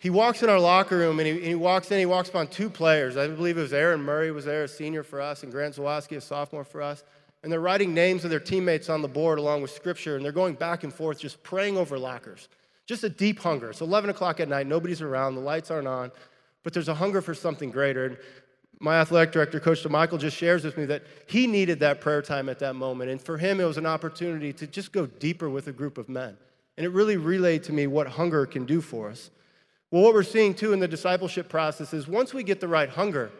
he 0.00 0.08
walks 0.08 0.42
in 0.42 0.48
our 0.48 0.58
locker 0.58 0.96
room 0.96 1.20
and 1.20 1.28
he, 1.28 1.34
and 1.34 1.44
he, 1.44 1.54
walks 1.54 1.90
in, 1.90 1.98
he 1.98 2.06
walks 2.06 2.30
upon 2.30 2.48
two 2.48 2.70
players. 2.70 3.18
I 3.18 3.28
believe 3.28 3.58
it 3.58 3.60
was 3.60 3.74
Aaron 3.74 4.02
Murray 4.02 4.32
was 4.32 4.46
there, 4.46 4.64
a 4.64 4.68
senior 4.68 5.02
for 5.02 5.20
us, 5.20 5.42
and 5.42 5.52
Grant 5.52 5.76
Zawoski, 5.76 6.16
a 6.16 6.20
sophomore 6.22 6.64
for 6.64 6.80
us. 6.80 7.04
And 7.42 7.52
they're 7.52 7.60
writing 7.60 7.92
names 7.92 8.24
of 8.24 8.30
their 8.30 8.40
teammates 8.40 8.88
on 8.88 9.02
the 9.02 9.08
board 9.08 9.38
along 9.38 9.60
with 9.60 9.70
scripture, 9.70 10.16
and 10.16 10.24
they're 10.24 10.32
going 10.32 10.54
back 10.54 10.84
and 10.84 10.92
forth 10.92 11.20
just 11.20 11.42
praying 11.42 11.76
over 11.76 11.98
lockers. 11.98 12.48
Just 12.86 13.04
a 13.04 13.10
deep 13.10 13.40
hunger. 13.40 13.70
It's 13.70 13.82
11 13.82 14.08
o'clock 14.08 14.40
at 14.40 14.48
night, 14.48 14.66
nobody's 14.66 15.02
around, 15.02 15.34
the 15.34 15.42
lights 15.42 15.70
aren't 15.70 15.86
on, 15.86 16.10
but 16.62 16.72
there's 16.72 16.88
a 16.88 16.94
hunger 16.94 17.20
for 17.20 17.34
something 17.34 17.70
greater. 17.70 18.06
And 18.06 18.16
my 18.80 18.98
athletic 18.98 19.30
director, 19.30 19.60
Coach 19.60 19.86
Michael, 19.86 20.18
just 20.18 20.36
shares 20.36 20.64
with 20.64 20.76
me 20.76 20.86
that 20.86 21.02
he 21.26 21.46
needed 21.46 21.80
that 21.80 22.00
prayer 22.00 22.22
time 22.22 22.48
at 22.48 22.58
that 22.60 22.74
moment. 22.74 23.10
And 23.10 23.20
for 23.20 23.38
him, 23.38 23.60
it 23.60 23.64
was 23.64 23.76
an 23.76 23.86
opportunity 23.86 24.52
to 24.54 24.66
just 24.66 24.90
go 24.90 25.06
deeper 25.06 25.48
with 25.50 25.68
a 25.68 25.72
group 25.72 25.98
of 25.98 26.08
men. 26.08 26.36
And 26.76 26.86
it 26.86 26.90
really 26.90 27.18
relayed 27.18 27.62
to 27.64 27.72
me 27.72 27.86
what 27.86 28.06
hunger 28.06 28.46
can 28.46 28.64
do 28.64 28.80
for 28.80 29.10
us. 29.10 29.30
Well, 29.90 30.02
what 30.02 30.14
we're 30.14 30.22
seeing 30.22 30.54
too 30.54 30.72
in 30.72 30.80
the 30.80 30.88
discipleship 30.88 31.48
process 31.48 31.92
is 31.92 32.08
once 32.08 32.32
we 32.32 32.42
get 32.42 32.60
the 32.60 32.68
right 32.68 32.88
hunger, 32.88 33.30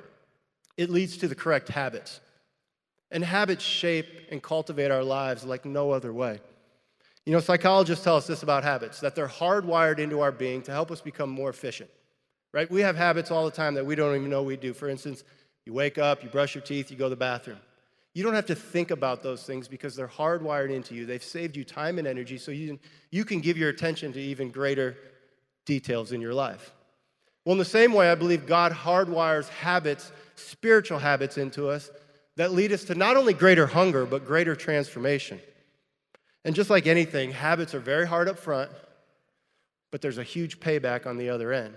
it 0.77 0.91
leads 0.91 1.17
to 1.19 1.29
the 1.29 1.35
correct 1.35 1.69
habits. 1.69 2.21
And 3.11 3.25
habits 3.25 3.65
shape 3.65 4.29
and 4.31 4.43
cultivate 4.43 4.91
our 4.91 5.03
lives 5.03 5.45
like 5.45 5.65
no 5.65 5.91
other 5.91 6.13
way. 6.13 6.41
You 7.25 7.33
know, 7.33 7.41
psychologists 7.41 8.05
tell 8.05 8.17
us 8.17 8.27
this 8.27 8.43
about 8.43 8.63
habits 8.63 9.01
that 9.01 9.15
they're 9.15 9.29
hardwired 9.29 9.99
into 9.99 10.21
our 10.21 10.33
being 10.33 10.62
to 10.62 10.73
help 10.73 10.91
us 10.91 11.00
become 11.00 11.31
more 11.31 11.50
efficient, 11.50 11.91
right? 12.53 12.71
We 12.71 12.81
have 12.81 12.97
habits 12.97 13.31
all 13.31 13.45
the 13.45 13.50
time 13.50 13.75
that 13.75 13.87
we 13.87 13.95
don't 13.95 14.17
even 14.17 14.31
know 14.31 14.43
we 14.43 14.57
do. 14.57 14.73
For 14.73 14.88
instance, 14.88 15.23
you 15.67 15.73
wake 15.73 15.99
up, 15.99 16.23
you 16.23 16.29
brush 16.29 16.55
your 16.55 16.62
teeth, 16.62 16.90
you 16.90 16.97
go 16.97 17.07
to 17.07 17.11
the 17.11 17.17
bathroom. 17.17 17.59
You 18.14 18.25
don't 18.25 18.35
have 18.35 18.47
to 18.47 18.55
think 18.55 18.90
about 18.90 19.23
those 19.23 19.45
things 19.45 19.69
because 19.69 19.95
they're 19.95 20.09
hardwired 20.09 20.71
into 20.71 20.95
you. 20.95 21.07
They've 21.07 21.23
saved 21.23 21.57
you 21.57 21.64
time 21.64 21.99
and 21.99 22.09
energy 22.09 22.38
so 22.38 22.50
you 22.50 22.79
you 23.11 23.25
can 23.25 23.40
give 23.40 23.57
your 23.57 23.69
attention 23.69 24.12
to 24.14 24.21
even 24.21 24.50
greater 24.50 24.97
details 25.64 26.11
in 26.11 26.21
your 26.21 26.35
life. 26.35 26.73
Well, 27.45 27.52
in 27.52 27.59
the 27.59 27.64
same 27.64 27.93
way, 27.93 28.11
I 28.11 28.17
believe 28.17 28.47
God 28.47 28.73
hardwires 28.73 29.49
habits, 29.49 30.12
spiritual 30.35 30.99
habits 30.99 31.38
into 31.38 31.69
us 31.69 31.90
that 32.37 32.52
lead 32.52 32.73
us 32.73 32.85
to 32.85 32.95
not 32.95 33.17
only 33.17 33.33
greater 33.33 33.67
hunger, 33.67 34.05
but 34.07 34.26
greater 34.26 34.57
transformation. 34.57 35.40
And 36.45 36.55
just 36.55 36.71
like 36.71 36.87
anything, 36.87 37.33
habits 37.33 37.75
are 37.75 37.81
very 37.81 38.07
hard 38.07 38.29
up 38.29 38.38
front, 38.38 38.71
but 39.90 40.00
there's 40.00 40.19
a 40.19 40.23
huge 40.23 40.59
payback 40.59 41.07
on 41.07 41.17
the 41.17 41.29
other 41.29 41.52
end. 41.52 41.75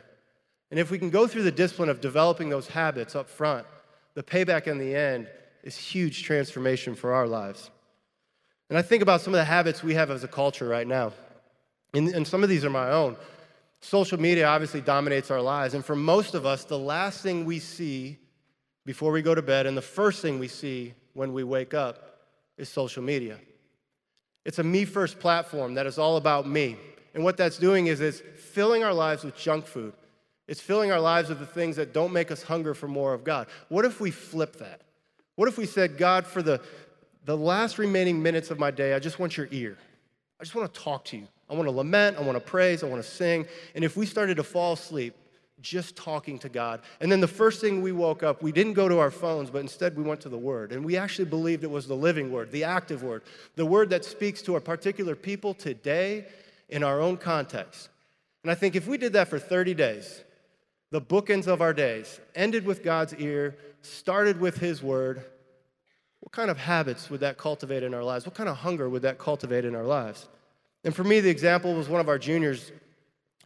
And 0.71 0.79
if 0.79 0.89
we 0.89 0.97
can 0.97 1.09
go 1.09 1.27
through 1.27 1.43
the 1.43 1.51
discipline 1.51 1.89
of 1.89 2.01
developing 2.01 2.49
those 2.49 2.67
habits 2.67 3.15
up 3.15 3.29
front, 3.29 3.67
the 4.15 4.23
payback 4.23 4.67
in 4.67 4.77
the 4.77 4.95
end 4.95 5.27
is 5.63 5.77
huge 5.77 6.23
transformation 6.23 6.95
for 6.95 7.13
our 7.13 7.27
lives. 7.27 7.71
And 8.69 8.77
I 8.77 8.81
think 8.81 9.03
about 9.03 9.21
some 9.21 9.33
of 9.33 9.37
the 9.37 9.45
habits 9.45 9.83
we 9.83 9.93
have 9.95 10.11
as 10.11 10.23
a 10.23 10.27
culture 10.27 10.67
right 10.67 10.87
now. 10.87 11.13
And, 11.93 12.09
and 12.09 12.27
some 12.27 12.43
of 12.43 12.49
these 12.49 12.65
are 12.65 12.69
my 12.69 12.89
own. 12.91 13.15
Social 13.81 14.19
media 14.19 14.47
obviously 14.47 14.81
dominates 14.81 15.29
our 15.29 15.41
lives. 15.41 15.73
And 15.73 15.83
for 15.83 15.95
most 15.95 16.33
of 16.35 16.45
us, 16.45 16.63
the 16.63 16.79
last 16.79 17.21
thing 17.21 17.45
we 17.45 17.59
see 17.59 18.17
before 18.85 19.11
we 19.11 19.21
go 19.21 19.35
to 19.35 19.41
bed 19.41 19.65
and 19.65 19.77
the 19.77 19.81
first 19.81 20.21
thing 20.21 20.39
we 20.39 20.47
see 20.47 20.93
when 21.13 21.33
we 21.33 21.43
wake 21.43 21.73
up 21.73 22.21
is 22.57 22.69
social 22.69 23.03
media. 23.03 23.37
It's 24.45 24.59
a 24.59 24.63
me 24.63 24.85
first 24.85 25.19
platform 25.19 25.75
that 25.75 25.85
is 25.85 25.97
all 25.97 26.17
about 26.17 26.47
me. 26.47 26.77
And 27.13 27.23
what 27.23 27.37
that's 27.37 27.57
doing 27.57 27.87
is 27.87 28.01
it's 28.01 28.21
filling 28.37 28.83
our 28.83 28.93
lives 28.93 29.23
with 29.23 29.37
junk 29.37 29.65
food. 29.65 29.93
It's 30.47 30.59
filling 30.59 30.91
our 30.91 30.99
lives 30.99 31.29
with 31.29 31.39
the 31.39 31.45
things 31.45 31.75
that 31.77 31.93
don't 31.93 32.11
make 32.11 32.31
us 32.31 32.43
hunger 32.43 32.73
for 32.73 32.87
more 32.87 33.13
of 33.13 33.23
God. 33.23 33.47
What 33.69 33.85
if 33.85 33.99
we 33.99 34.11
flip 34.11 34.57
that? 34.57 34.81
What 35.35 35.47
if 35.47 35.57
we 35.57 35.65
said, 35.65 35.97
God, 35.97 36.27
for 36.27 36.41
the, 36.41 36.61
the 37.25 37.37
last 37.37 37.77
remaining 37.77 38.21
minutes 38.21 38.51
of 38.51 38.59
my 38.59 38.69
day, 38.69 38.93
I 38.93 38.99
just 38.99 39.19
want 39.19 39.37
your 39.37 39.47
ear. 39.51 39.77
I 40.39 40.43
just 40.43 40.55
want 40.55 40.73
to 40.73 40.79
talk 40.79 41.05
to 41.05 41.17
you. 41.17 41.27
I 41.49 41.53
want 41.55 41.67
to 41.67 41.71
lament, 41.71 42.17
I 42.17 42.21
want 42.21 42.35
to 42.35 42.43
praise, 42.43 42.83
I 42.83 42.87
want 42.87 43.03
to 43.03 43.09
sing. 43.09 43.45
And 43.75 43.83
if 43.83 43.95
we 43.95 44.05
started 44.05 44.37
to 44.37 44.43
fall 44.43 44.73
asleep 44.73 45.15
just 45.63 45.95
talking 45.95 46.37
to 46.39 46.49
God. 46.49 46.81
And 46.99 47.11
then 47.11 47.21
the 47.21 47.27
first 47.27 47.61
thing 47.61 47.81
we 47.81 47.93
woke 47.93 48.21
up, 48.21 48.43
we 48.43 48.51
didn't 48.51 48.73
go 48.73 48.89
to 48.89 48.99
our 48.99 49.09
phones, 49.09 49.49
but 49.49 49.59
instead 49.59 49.95
we 49.95 50.03
went 50.03 50.21
to 50.21 50.29
the 50.29 50.37
Word. 50.37 50.73
And 50.73 50.83
we 50.83 50.97
actually 50.97 51.25
believed 51.25 51.63
it 51.63 51.71
was 51.71 51.87
the 51.87 51.95
living 51.95 52.31
Word, 52.31 52.51
the 52.51 52.65
active 52.65 53.01
Word, 53.01 53.23
the 53.55 53.65
Word 53.65 53.89
that 53.91 54.03
speaks 54.03 54.41
to 54.43 54.57
a 54.57 54.61
particular 54.61 55.15
people 55.15 55.53
today 55.53 56.25
in 56.69 56.83
our 56.83 56.99
own 56.99 57.17
context. 57.17 57.89
And 58.43 58.51
I 58.51 58.55
think 58.55 58.75
if 58.75 58.87
we 58.87 58.97
did 58.97 59.13
that 59.13 59.29
for 59.29 59.39
30 59.39 59.73
days, 59.73 60.23
the 60.93 61.01
bookends 61.01 61.47
of 61.47 61.59
our 61.59 61.73
days 61.73 62.21
ended 62.35 62.67
with 62.67 62.83
God's 62.83 63.15
ear, 63.15 63.55
started 63.81 64.39
with 64.39 64.57
His 64.57 64.83
Word, 64.83 65.25
what 66.19 66.31
kind 66.31 66.51
of 66.51 66.57
habits 66.59 67.09
would 67.09 67.21
that 67.21 67.35
cultivate 67.35 67.81
in 67.81 67.95
our 67.95 68.03
lives? 68.03 68.27
What 68.27 68.35
kind 68.35 68.47
of 68.47 68.57
hunger 68.57 68.87
would 68.87 69.01
that 69.01 69.17
cultivate 69.17 69.65
in 69.65 69.73
our 69.73 69.85
lives? 69.85 70.27
And 70.83 70.95
for 70.95 71.03
me, 71.03 71.19
the 71.19 71.31
example 71.31 71.73
was 71.73 71.89
one 71.89 71.99
of 71.99 72.09
our 72.09 72.19
juniors 72.19 72.71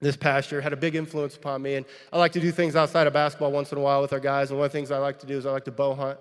this 0.02 0.18
past 0.18 0.52
year, 0.52 0.60
had 0.60 0.74
a 0.74 0.78
big 0.78 0.94
influence 0.94 1.38
upon 1.38 1.62
me. 1.62 1.76
And 1.76 1.86
I 2.12 2.18
like 2.18 2.34
to 2.34 2.42
do 2.42 2.52
things 2.52 2.76
outside 2.76 3.08
of 3.08 3.14
basketball 3.14 3.54
once 3.54 3.72
in 3.72 3.78
a 3.78 3.82
while 3.82 4.02
with 4.02 4.12
our 4.12 4.20
guys. 4.20 4.50
And 4.50 4.60
one 4.60 4.66
of 4.66 4.72
the 4.74 4.78
things 4.78 4.92
I 4.92 4.98
like 4.98 5.18
to 5.20 5.26
do 5.26 5.38
is 5.38 5.46
I 5.46 5.52
like 5.52 5.66
to 5.66 5.72
bow 5.72 5.96
hunt. 5.96 6.20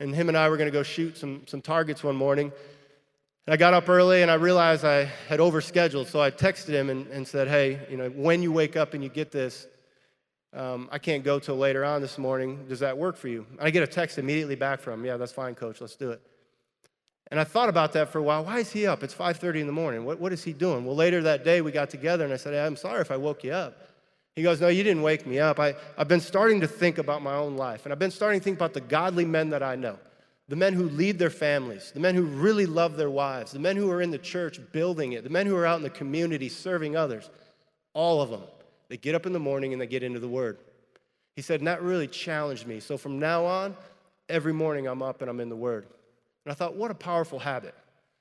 And 0.00 0.14
him 0.14 0.28
and 0.28 0.36
I 0.36 0.50
were 0.50 0.58
going 0.58 0.68
to 0.68 0.70
go 0.70 0.82
shoot 0.82 1.16
some, 1.16 1.44
some 1.46 1.62
targets 1.62 2.04
one 2.04 2.14
morning. 2.14 2.52
And 3.46 3.54
I 3.54 3.56
got 3.56 3.72
up 3.72 3.88
early 3.88 4.20
and 4.20 4.30
I 4.30 4.34
realized 4.34 4.84
I 4.84 5.04
had 5.28 5.40
overscheduled. 5.40 6.08
So 6.08 6.20
I 6.20 6.30
texted 6.30 6.68
him 6.68 6.90
and, 6.90 7.06
and 7.06 7.26
said, 7.26 7.48
hey, 7.48 7.80
you 7.90 7.96
know, 7.96 8.10
when 8.10 8.42
you 8.42 8.52
wake 8.52 8.76
up 8.76 8.92
and 8.92 9.02
you 9.02 9.08
get 9.08 9.32
this, 9.32 9.66
um, 10.54 10.88
I 10.90 10.98
can't 10.98 11.22
go 11.22 11.38
till 11.38 11.56
later 11.56 11.84
on 11.84 12.00
this 12.00 12.18
morning. 12.18 12.66
Does 12.68 12.80
that 12.80 12.96
work 12.96 13.16
for 13.16 13.28
you? 13.28 13.46
I 13.60 13.70
get 13.70 13.82
a 13.82 13.86
text 13.86 14.18
immediately 14.18 14.56
back 14.56 14.80
from 14.80 15.00
him. 15.00 15.06
Yeah, 15.06 15.16
that's 15.16 15.32
fine, 15.32 15.54
coach. 15.54 15.80
Let's 15.80 15.96
do 15.96 16.10
it. 16.10 16.20
And 17.30 17.38
I 17.38 17.44
thought 17.44 17.68
about 17.68 17.92
that 17.92 18.08
for 18.08 18.18
a 18.18 18.22
while. 18.22 18.44
Why 18.44 18.60
is 18.60 18.72
he 18.72 18.86
up? 18.86 19.02
It's 19.02 19.14
5:30 19.14 19.60
in 19.60 19.66
the 19.66 19.72
morning. 19.72 20.04
What, 20.04 20.18
what 20.18 20.32
is 20.32 20.42
he 20.42 20.54
doing? 20.54 20.86
Well, 20.86 20.96
later 20.96 21.20
that 21.22 21.44
day 21.44 21.60
we 21.60 21.70
got 21.70 21.90
together 21.90 22.24
and 22.24 22.32
I 22.32 22.38
said, 22.38 22.54
hey, 22.54 22.64
I'm 22.64 22.76
sorry 22.76 23.02
if 23.02 23.10
I 23.10 23.18
woke 23.18 23.44
you 23.44 23.52
up. 23.52 23.76
He 24.38 24.44
goes, 24.44 24.60
No, 24.60 24.68
you 24.68 24.84
didn't 24.84 25.02
wake 25.02 25.26
me 25.26 25.40
up. 25.40 25.58
I, 25.58 25.74
I've 25.96 26.06
been 26.06 26.20
starting 26.20 26.60
to 26.60 26.68
think 26.68 26.98
about 26.98 27.22
my 27.22 27.34
own 27.34 27.56
life, 27.56 27.84
and 27.84 27.92
I've 27.92 27.98
been 27.98 28.12
starting 28.12 28.38
to 28.38 28.44
think 28.44 28.56
about 28.56 28.72
the 28.72 28.80
godly 28.80 29.24
men 29.24 29.50
that 29.50 29.64
I 29.64 29.74
know 29.74 29.98
the 30.48 30.56
men 30.56 30.72
who 30.72 30.88
lead 30.88 31.18
their 31.18 31.28
families, 31.28 31.90
the 31.92 32.00
men 32.00 32.14
who 32.14 32.22
really 32.22 32.64
love 32.64 32.96
their 32.96 33.10
wives, 33.10 33.52
the 33.52 33.58
men 33.58 33.76
who 33.76 33.90
are 33.90 34.00
in 34.00 34.10
the 34.10 34.18
church 34.18 34.60
building 34.72 35.12
it, 35.12 35.24
the 35.24 35.30
men 35.30 35.46
who 35.46 35.56
are 35.56 35.66
out 35.66 35.76
in 35.76 35.82
the 35.82 35.90
community 35.90 36.48
serving 36.48 36.96
others. 36.96 37.28
All 37.92 38.22
of 38.22 38.30
them. 38.30 38.42
They 38.88 38.96
get 38.96 39.14
up 39.14 39.26
in 39.26 39.32
the 39.32 39.40
morning 39.40 39.72
and 39.72 39.80
they 39.80 39.86
get 39.86 40.02
into 40.02 40.20
the 40.20 40.28
Word. 40.28 40.58
He 41.36 41.42
said, 41.42 41.60
and 41.60 41.66
that 41.66 41.82
really 41.82 42.08
challenged 42.08 42.66
me. 42.66 42.80
So 42.80 42.96
from 42.96 43.18
now 43.18 43.44
on, 43.44 43.76
every 44.28 44.52
morning 44.52 44.86
I'm 44.86 45.02
up 45.02 45.20
and 45.20 45.30
I'm 45.30 45.40
in 45.40 45.48
the 45.48 45.56
Word. 45.56 45.86
And 46.44 46.52
I 46.52 46.54
thought, 46.54 46.74
what 46.74 46.90
a 46.90 46.94
powerful 46.94 47.38
habit. 47.38 47.74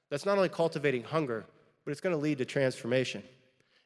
That's 0.10 0.26
not 0.26 0.38
only 0.38 0.50
cultivating 0.50 1.04
hunger, 1.04 1.46
but 1.86 1.92
it's 1.92 2.02
going 2.02 2.16
to 2.16 2.22
lead 2.22 2.38
to 2.40 2.46
transformation. 2.46 3.24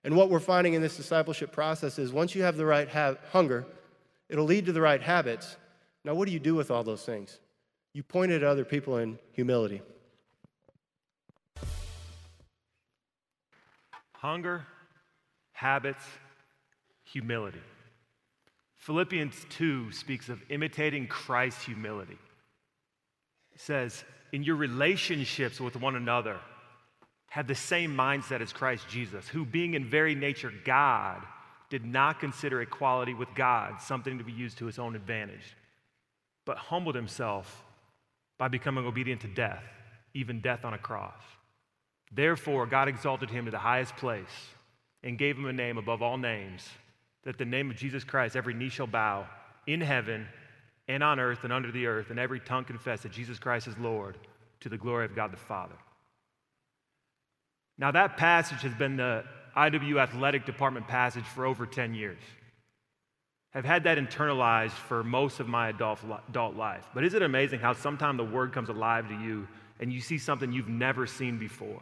And 0.03 0.15
what 0.15 0.29
we're 0.29 0.39
finding 0.39 0.73
in 0.73 0.81
this 0.81 0.97
discipleship 0.97 1.51
process 1.51 1.99
is 1.99 2.11
once 2.11 2.33
you 2.33 2.41
have 2.41 2.57
the 2.57 2.65
right 2.65 2.89
ha- 2.89 3.15
hunger, 3.31 3.65
it'll 4.29 4.45
lead 4.45 4.65
to 4.65 4.71
the 4.71 4.81
right 4.81 5.01
habits. 5.01 5.57
Now, 6.03 6.15
what 6.15 6.25
do 6.25 6.33
you 6.33 6.39
do 6.39 6.55
with 6.55 6.71
all 6.71 6.83
those 6.83 7.05
things? 7.05 7.39
You 7.93 8.01
point 8.01 8.31
it 8.31 8.37
at 8.37 8.43
other 8.43 8.65
people 8.65 8.97
in 8.97 9.19
humility. 9.33 9.81
Hunger, 14.13 14.65
habits, 15.53 16.03
humility. 17.11 17.61
Philippians 18.77 19.45
2 19.49 19.91
speaks 19.91 20.29
of 20.29 20.41
imitating 20.49 21.07
Christ's 21.07 21.65
humility. 21.65 22.17
It 23.53 23.59
says, 23.59 24.03
in 24.31 24.43
your 24.43 24.55
relationships 24.55 25.59
with 25.59 25.75
one 25.75 25.95
another, 25.95 26.39
have 27.29 27.47
the 27.47 27.55
same 27.55 27.95
mindset 27.95 28.41
as 28.41 28.51
Christ 28.51 28.87
Jesus, 28.89 29.27
who, 29.27 29.45
being 29.45 29.73
in 29.73 29.85
very 29.85 30.15
nature 30.15 30.51
God, 30.65 31.21
did 31.69 31.85
not 31.85 32.19
consider 32.19 32.61
equality 32.61 33.13
with 33.13 33.33
God 33.35 33.81
something 33.81 34.17
to 34.17 34.23
be 34.23 34.31
used 34.31 34.57
to 34.57 34.65
his 34.65 34.79
own 34.79 34.95
advantage, 34.95 35.55
but 36.45 36.57
humbled 36.57 36.95
himself 36.95 37.63
by 38.37 38.47
becoming 38.47 38.85
obedient 38.85 39.21
to 39.21 39.27
death, 39.27 39.63
even 40.13 40.41
death 40.41 40.65
on 40.65 40.73
a 40.73 40.77
cross. 40.77 41.21
Therefore, 42.11 42.65
God 42.65 42.87
exalted 42.87 43.29
him 43.29 43.45
to 43.45 43.51
the 43.51 43.57
highest 43.57 43.95
place 43.95 44.49
and 45.03 45.17
gave 45.17 45.37
him 45.37 45.45
a 45.45 45.53
name 45.53 45.77
above 45.77 46.01
all 46.01 46.17
names, 46.17 46.67
that 47.23 47.37
the 47.37 47.45
name 47.45 47.69
of 47.69 47.77
Jesus 47.77 48.03
Christ 48.03 48.35
every 48.35 48.53
knee 48.53 48.69
shall 48.69 48.87
bow 48.87 49.27
in 49.67 49.81
heaven 49.81 50.27
and 50.87 51.03
on 51.03 51.19
earth 51.19 51.43
and 51.43 51.53
under 51.53 51.71
the 51.71 51.85
earth, 51.85 52.09
and 52.09 52.19
every 52.19 52.39
tongue 52.39 52.65
confess 52.65 53.01
that 53.01 53.11
Jesus 53.11 53.39
Christ 53.39 53.67
is 53.67 53.77
Lord 53.77 54.17
to 54.61 54.69
the 54.69 54.77
glory 54.77 55.05
of 55.05 55.15
God 55.15 55.31
the 55.31 55.37
Father. 55.37 55.75
Now, 57.77 57.91
that 57.91 58.17
passage 58.17 58.61
has 58.61 58.73
been 58.73 58.97
the 58.97 59.23
IW 59.55 60.01
athletic 60.01 60.45
department 60.45 60.87
passage 60.87 61.23
for 61.23 61.45
over 61.45 61.65
10 61.65 61.93
years. 61.93 62.19
I've 63.53 63.65
had 63.65 63.83
that 63.83 63.97
internalized 63.97 64.71
for 64.71 65.03
most 65.03 65.39
of 65.39 65.47
my 65.47 65.69
adult, 65.69 66.55
life. 66.55 66.85
But 66.93 67.03
is 67.03 67.13
it 67.13 67.21
amazing 67.21 67.59
how 67.59 67.73
sometimes 67.73 68.17
the 68.17 68.23
word 68.23 68.53
comes 68.53 68.69
alive 68.69 69.07
to 69.09 69.13
you 69.13 69.47
and 69.79 69.91
you 69.91 69.99
see 69.99 70.17
something 70.17 70.51
you've 70.51 70.69
never 70.69 71.05
seen 71.05 71.37
before? 71.37 71.81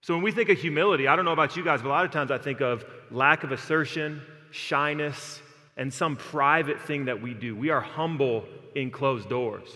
So 0.00 0.14
when 0.14 0.22
we 0.22 0.32
think 0.32 0.48
of 0.48 0.58
humility, 0.58 1.08
I 1.08 1.16
don't 1.16 1.24
know 1.24 1.32
about 1.32 1.56
you 1.56 1.64
guys, 1.64 1.82
but 1.82 1.88
a 1.88 1.90
lot 1.90 2.04
of 2.04 2.10
times 2.10 2.30
I 2.30 2.38
think 2.38 2.60
of 2.60 2.84
lack 3.10 3.44
of 3.44 3.52
assertion, 3.52 4.22
shyness, 4.50 5.42
and 5.76 5.92
some 5.92 6.16
private 6.16 6.80
thing 6.80 7.06
that 7.06 7.20
we 7.20 7.34
do. 7.34 7.54
We 7.54 7.70
are 7.70 7.80
humble 7.80 8.44
in 8.74 8.90
closed 8.90 9.28
doors. 9.28 9.68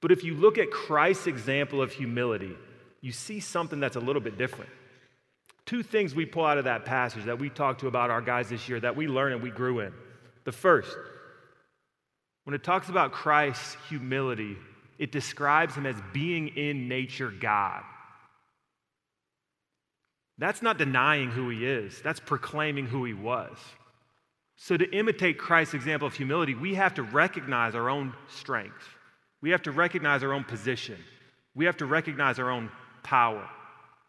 But 0.00 0.12
if 0.12 0.24
you 0.24 0.34
look 0.34 0.58
at 0.58 0.70
Christ's 0.70 1.26
example 1.26 1.82
of 1.82 1.92
humility, 1.92 2.56
you 3.00 3.12
see 3.12 3.40
something 3.40 3.80
that's 3.80 3.96
a 3.96 4.00
little 4.00 4.22
bit 4.22 4.38
different. 4.38 4.70
Two 5.64 5.82
things 5.82 6.14
we 6.14 6.26
pull 6.26 6.44
out 6.44 6.58
of 6.58 6.64
that 6.64 6.84
passage 6.84 7.24
that 7.24 7.38
we 7.38 7.50
talked 7.50 7.80
to 7.80 7.88
about 7.88 8.10
our 8.10 8.20
guys 8.20 8.48
this 8.48 8.68
year 8.68 8.78
that 8.80 8.94
we 8.94 9.08
learned 9.08 9.34
and 9.34 9.42
we 9.42 9.50
grew 9.50 9.80
in. 9.80 9.92
The 10.44 10.52
first, 10.52 10.96
when 12.44 12.54
it 12.54 12.62
talks 12.62 12.88
about 12.88 13.10
Christ's 13.10 13.76
humility, 13.88 14.56
it 14.98 15.10
describes 15.10 15.74
him 15.74 15.86
as 15.86 15.96
being 16.12 16.48
in 16.48 16.88
nature 16.88 17.30
God. 17.30 17.82
That's 20.38 20.62
not 20.62 20.78
denying 20.78 21.30
who 21.30 21.48
he 21.48 21.64
is, 21.64 22.00
that's 22.02 22.20
proclaiming 22.20 22.86
who 22.86 23.04
he 23.04 23.14
was. 23.14 23.56
So, 24.58 24.76
to 24.76 24.90
imitate 24.90 25.38
Christ's 25.38 25.74
example 25.74 26.08
of 26.08 26.14
humility, 26.14 26.54
we 26.54 26.74
have 26.74 26.94
to 26.94 27.02
recognize 27.02 27.74
our 27.74 27.90
own 27.90 28.14
strength. 28.28 28.88
We 29.42 29.50
have 29.50 29.62
to 29.62 29.70
recognize 29.70 30.22
our 30.22 30.32
own 30.32 30.44
position. 30.44 30.96
We 31.54 31.66
have 31.66 31.76
to 31.78 31.86
recognize 31.86 32.38
our 32.38 32.50
own 32.50 32.70
power. 33.02 33.46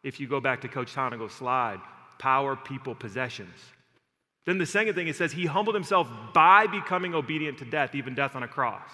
If 0.04 0.20
you 0.20 0.28
go 0.28 0.40
back 0.40 0.62
to 0.62 0.70
Coach 0.70 0.94
Tonagel's 0.94 1.34
slide, 1.34 1.80
power, 2.18 2.56
people, 2.56 2.96
possessions. 2.96 3.56
Then 4.46 4.58
the 4.58 4.66
second 4.66 4.96
thing 4.96 5.10
it 5.10 5.18
says, 5.18 5.34
he 5.34 5.46
humbled 5.46 5.76
himself 5.76 6.08
by 6.34 6.68
becoming 6.68 7.14
obedient 7.14 7.58
to 7.60 7.66
death, 7.66 7.94
even 7.94 8.16
death 8.16 8.36
on 8.36 8.44
a 8.44 8.48
cross. 8.48 8.90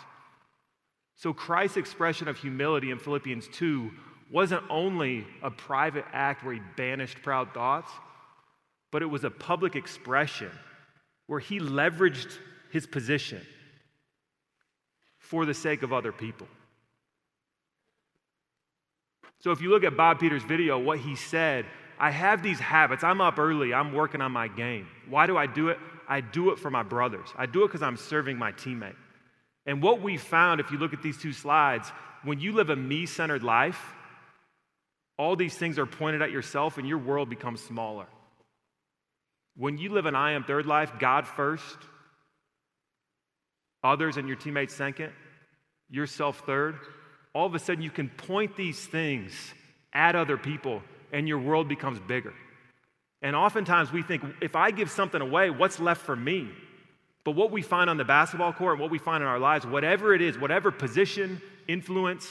So 1.15 1.33
Christ's 1.33 1.77
expression 1.77 2.27
of 2.27 2.37
humility 2.37 2.89
in 2.89 2.97
Philippians 2.97 3.47
2 3.49 3.91
wasn't 4.33 4.63
only 4.67 5.27
a 5.43 5.51
private 5.51 6.05
act 6.11 6.43
where 6.43 6.55
he 6.55 6.61
banished 6.75 7.21
proud 7.21 7.53
thoughts, 7.53 7.91
but 8.91 9.03
it 9.03 9.05
was 9.05 9.23
a 9.23 9.29
public 9.29 9.75
expression 9.75 10.49
where 11.27 11.39
he 11.39 11.59
leveraged 11.59 12.39
his 12.71 12.87
position 12.87 13.39
for 15.19 15.45
the 15.45 15.53
sake 15.53 15.83
of 15.83 15.93
other 15.93 16.11
people. 16.11 16.47
So 19.41 19.51
if 19.51 19.61
you 19.61 19.69
look 19.69 19.83
at 19.83 19.95
Bob 19.95 20.19
Peters' 20.19 20.41
video, 20.41 20.79
what 20.79 20.97
he 20.97 21.15
said, 21.15 21.67
I 21.99 22.09
have 22.09 22.41
these 22.41 22.59
habits. 22.59 23.03
I'm 23.03 23.21
up 23.21 23.37
early, 23.37 23.71
I'm 23.71 23.93
working 23.93 24.19
on 24.19 24.31
my 24.31 24.47
game. 24.47 24.87
Why 25.07 25.27
do 25.27 25.37
I 25.37 25.45
do 25.45 25.69
it? 25.69 25.77
I 26.09 26.21
do 26.21 26.49
it 26.49 26.57
for 26.57 26.71
my 26.71 26.81
brothers. 26.81 27.29
I 27.37 27.45
do 27.45 27.63
it 27.63 27.67
because 27.67 27.83
I'm 27.83 27.97
serving 27.97 28.37
my 28.37 28.51
teammate. 28.51 28.95
And 29.67 29.81
what 29.81 30.01
we 30.01 30.17
found, 30.17 30.59
if 30.59 30.71
you 30.71 30.79
look 30.79 30.91
at 30.91 31.03
these 31.03 31.19
two 31.19 31.33
slides, 31.33 31.91
when 32.23 32.39
you 32.39 32.51
live 32.53 32.71
a 32.71 32.75
me 32.75 33.05
centered 33.05 33.43
life, 33.43 33.93
all 35.17 35.35
these 35.35 35.55
things 35.55 35.77
are 35.77 35.85
pointed 35.85 36.21
at 36.21 36.31
yourself 36.31 36.77
and 36.77 36.87
your 36.87 36.97
world 36.97 37.29
becomes 37.29 37.61
smaller. 37.61 38.07
When 39.55 39.77
you 39.77 39.89
live 39.91 40.05
an 40.05 40.15
I 40.15 40.31
am 40.31 40.43
third 40.43 40.65
life, 40.65 40.93
God 40.99 41.27
first, 41.27 41.77
others 43.83 44.17
and 44.17 44.27
your 44.27 44.37
teammates 44.37 44.73
second, 44.73 45.11
yourself 45.89 46.43
third, 46.45 46.75
all 47.33 47.45
of 47.45 47.53
a 47.53 47.59
sudden 47.59 47.83
you 47.83 47.91
can 47.91 48.09
point 48.09 48.55
these 48.55 48.83
things 48.83 49.33
at 49.93 50.15
other 50.15 50.37
people 50.37 50.81
and 51.11 51.27
your 51.27 51.39
world 51.39 51.67
becomes 51.67 51.99
bigger. 51.99 52.33
And 53.21 53.35
oftentimes 53.35 53.91
we 53.91 54.01
think, 54.01 54.23
if 54.41 54.55
I 54.55 54.71
give 54.71 54.89
something 54.89 55.21
away, 55.21 55.49
what's 55.49 55.79
left 55.79 56.01
for 56.01 56.15
me? 56.15 56.49
But 57.23 57.31
what 57.31 57.51
we 57.51 57.61
find 57.61 57.89
on 57.89 57.97
the 57.97 58.03
basketball 58.03 58.51
court 58.51 58.73
and 58.73 58.81
what 58.81 58.91
we 58.91 58.97
find 58.97 59.21
in 59.21 59.29
our 59.29 59.39
lives, 59.39 59.65
whatever 59.65 60.13
it 60.13 60.21
is, 60.21 60.37
whatever 60.37 60.71
position, 60.71 61.41
influence, 61.67 62.29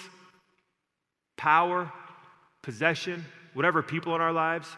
power, 1.38 1.90
possession, 2.62 3.24
whatever 3.54 3.82
people 3.82 4.14
in 4.14 4.20
our 4.20 4.32
lives, 4.32 4.68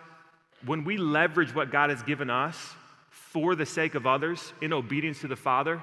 when 0.64 0.84
we 0.84 0.96
leverage 0.96 1.54
what 1.54 1.70
God 1.70 1.90
has 1.90 2.02
given 2.02 2.30
us 2.30 2.74
for 3.10 3.54
the 3.54 3.66
sake 3.66 3.94
of 3.94 4.06
others 4.06 4.52
in 4.60 4.72
obedience 4.72 5.20
to 5.20 5.28
the 5.28 5.36
Father, 5.36 5.82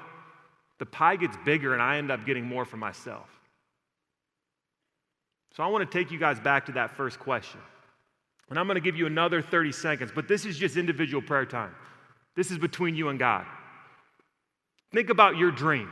the 0.78 0.86
pie 0.86 1.16
gets 1.16 1.36
bigger 1.44 1.72
and 1.72 1.82
I 1.82 1.98
end 1.98 2.10
up 2.10 2.26
getting 2.26 2.44
more 2.44 2.64
for 2.64 2.76
myself. 2.76 3.28
So 5.56 5.62
I 5.62 5.68
want 5.68 5.88
to 5.88 5.98
take 5.98 6.10
you 6.10 6.18
guys 6.18 6.40
back 6.40 6.66
to 6.66 6.72
that 6.72 6.96
first 6.96 7.18
question. 7.18 7.60
And 8.50 8.58
I'm 8.58 8.66
going 8.66 8.74
to 8.74 8.80
give 8.80 8.96
you 8.96 9.06
another 9.06 9.40
30 9.40 9.72
seconds, 9.72 10.10
but 10.14 10.28
this 10.28 10.44
is 10.44 10.58
just 10.58 10.76
individual 10.76 11.22
prayer 11.22 11.46
time. 11.46 11.74
This 12.34 12.50
is 12.50 12.58
between 12.58 12.96
you 12.96 13.08
and 13.10 13.18
God. 13.18 13.46
Think 14.92 15.10
about 15.10 15.36
your 15.36 15.50
dream. 15.50 15.90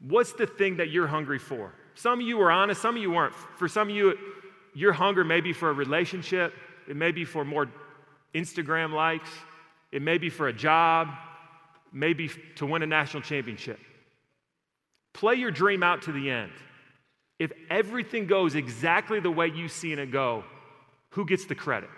What's 0.00 0.32
the 0.32 0.46
thing 0.46 0.78
that 0.78 0.90
you're 0.90 1.06
hungry 1.06 1.38
for? 1.38 1.72
Some 1.94 2.20
of 2.20 2.26
you 2.26 2.40
are 2.40 2.50
honest, 2.50 2.82
some 2.82 2.96
of 2.96 3.02
you 3.02 3.14
aren't. 3.14 3.34
For 3.56 3.68
some 3.68 3.88
of 3.88 3.94
you, 3.94 4.18
your 4.74 4.92
hunger 4.92 5.24
may 5.24 5.40
be 5.40 5.52
for 5.52 5.70
a 5.70 5.72
relationship, 5.72 6.52
it 6.88 6.96
may 6.96 7.12
be 7.12 7.24
for 7.24 7.44
more 7.44 7.68
Instagram 8.34 8.92
likes, 8.92 9.30
it 9.92 10.02
may 10.02 10.18
be 10.18 10.28
for 10.28 10.48
a 10.48 10.52
job, 10.52 11.08
maybe 11.92 12.30
to 12.56 12.66
win 12.66 12.82
a 12.82 12.86
national 12.86 13.22
championship. 13.22 13.78
Play 15.12 15.36
your 15.36 15.52
dream 15.52 15.82
out 15.82 16.02
to 16.02 16.12
the 16.12 16.28
end. 16.30 16.50
If 17.38 17.52
everything 17.70 18.26
goes 18.26 18.54
exactly 18.54 19.20
the 19.20 19.30
way 19.30 19.48
you 19.48 19.68
see 19.68 19.92
it 19.92 20.10
go, 20.10 20.44
who 21.10 21.24
gets 21.24 21.46
the 21.46 21.54
credit? 21.54 21.90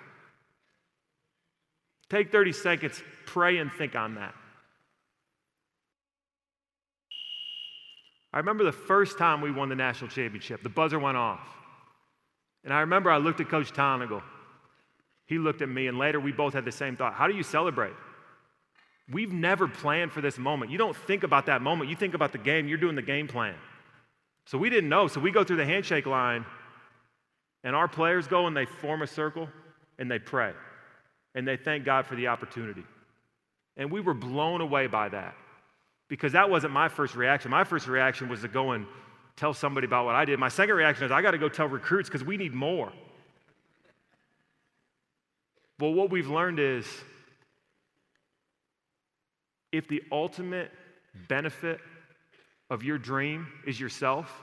Take 2.11 2.31
30 2.31 2.53
seconds, 2.53 3.03
pray 3.25 3.59
and 3.59 3.73
think 3.73 3.97
on 3.97 4.17
that. 4.17 4.35
I 8.37 8.41
remember 8.41 8.65
the 8.65 8.73
first 8.73 9.17
time 9.17 9.41
we 9.41 9.51
won 9.51 9.71
the 9.71 9.75
national 9.75 10.11
championship, 10.11 10.63
the 10.63 10.69
buzzer 10.69 10.99
went 10.99 11.17
off. 11.17 11.41
And 12.65 12.75
I 12.75 12.81
remember 12.81 13.11
I 13.11 13.17
looked 13.17 13.41
at 13.41 13.49
Coach 13.49 13.73
Tonagel. 13.73 14.23
He 15.25 15.39
looked 15.39 15.63
at 15.63 15.71
me, 15.71 15.87
and 15.87 15.97
later 15.97 16.21
we 16.21 16.33
both 16.33 16.53
had 16.53 16.67
the 16.67 16.71
same 16.71 16.97
thought 16.97 17.15
How 17.15 17.29
do 17.29 17.35
you 17.35 17.43
celebrate? 17.43 17.95
We've 19.11 19.33
never 19.33 19.67
planned 19.67 20.13
for 20.13 20.21
this 20.21 20.37
moment. 20.37 20.71
You 20.71 20.77
don't 20.77 20.95
think 20.95 21.23
about 21.23 21.47
that 21.47 21.63
moment, 21.63 21.89
you 21.89 21.97
think 21.97 22.13
about 22.13 22.33
the 22.33 22.39
game, 22.39 22.69
you're 22.69 22.77
doing 22.77 22.95
the 22.95 23.01
game 23.01 23.27
plan. 23.27 23.55
So 24.45 24.59
we 24.59 24.69
didn't 24.69 24.91
know. 24.91 25.09
So 25.09 25.19
we 25.19 25.31
go 25.31 25.43
through 25.43 25.57
the 25.57 25.65
handshake 25.65 26.05
line, 26.05 26.45
and 27.65 27.75
our 27.75 27.89
players 27.89 28.27
go 28.27 28.47
and 28.47 28.55
they 28.55 28.67
form 28.67 29.01
a 29.01 29.07
circle 29.07 29.49
and 29.99 30.11
they 30.11 30.19
pray 30.19 30.53
and 31.35 31.49
they 31.49 31.57
thank 31.57 31.87
God 31.87 32.05
for 32.05 32.17
the 32.17 32.27
opportunity. 32.27 32.85
And 33.79 33.91
we 33.91 34.03
were 34.03 34.13
blown 34.13 34.61
away 34.61 34.89
by 34.89 35.09
that 35.09 35.35
because 36.09 36.33
that 36.33 36.51
wasn't 36.51 36.73
my 36.73 36.89
first 36.89 37.15
reaction. 37.15 37.51
My 37.51 37.65
first 37.65 37.87
reaction 37.87 38.29
was 38.29 38.43
to 38.43 38.49
go 38.49 38.73
and 38.73 38.87
tell 39.37 39.53
somebody 39.53 39.87
about 39.87 40.07
what 40.07 40.15
I 40.15 40.25
did. 40.25 40.39
My 40.39 40.49
second 40.49 40.75
reaction 40.75 41.05
is 41.05 41.13
I 41.13 41.23
got 41.23 41.33
to 41.33 41.39
go 41.39 41.49
tell 41.49 41.67
recruits 41.67 42.09
because 42.09 42.25
we 42.25 42.37
need 42.37 42.55
more. 42.55 42.93
Well, 45.79 45.93
what 45.93 46.11
we've 46.11 46.29
learned 46.29 46.59
is 46.59 46.87
if 49.73 49.89
the 49.89 50.03
ultimate 50.11 50.71
benefit 51.29 51.81
of 52.71 52.83
your 52.83 52.99
dream 52.99 53.47
is 53.67 53.79
yourself, 53.79 54.43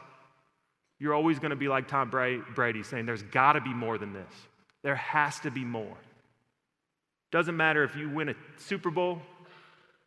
you're 0.99 1.13
always 1.13 1.39
going 1.39 1.49
to 1.49 1.55
be 1.55 1.67
like 1.67 1.87
Tom 1.87 2.09
Brady 2.09 2.83
saying, 2.83 3.05
There's 3.05 3.23
got 3.23 3.53
to 3.53 3.61
be 3.61 3.73
more 3.73 3.97
than 3.97 4.13
this. 4.13 4.31
There 4.83 4.95
has 4.95 5.39
to 5.41 5.51
be 5.51 5.63
more. 5.63 5.97
Doesn't 7.31 7.57
matter 7.57 7.83
if 7.83 7.95
you 7.95 8.09
win 8.09 8.29
a 8.29 8.35
Super 8.57 8.91
Bowl, 8.91 9.19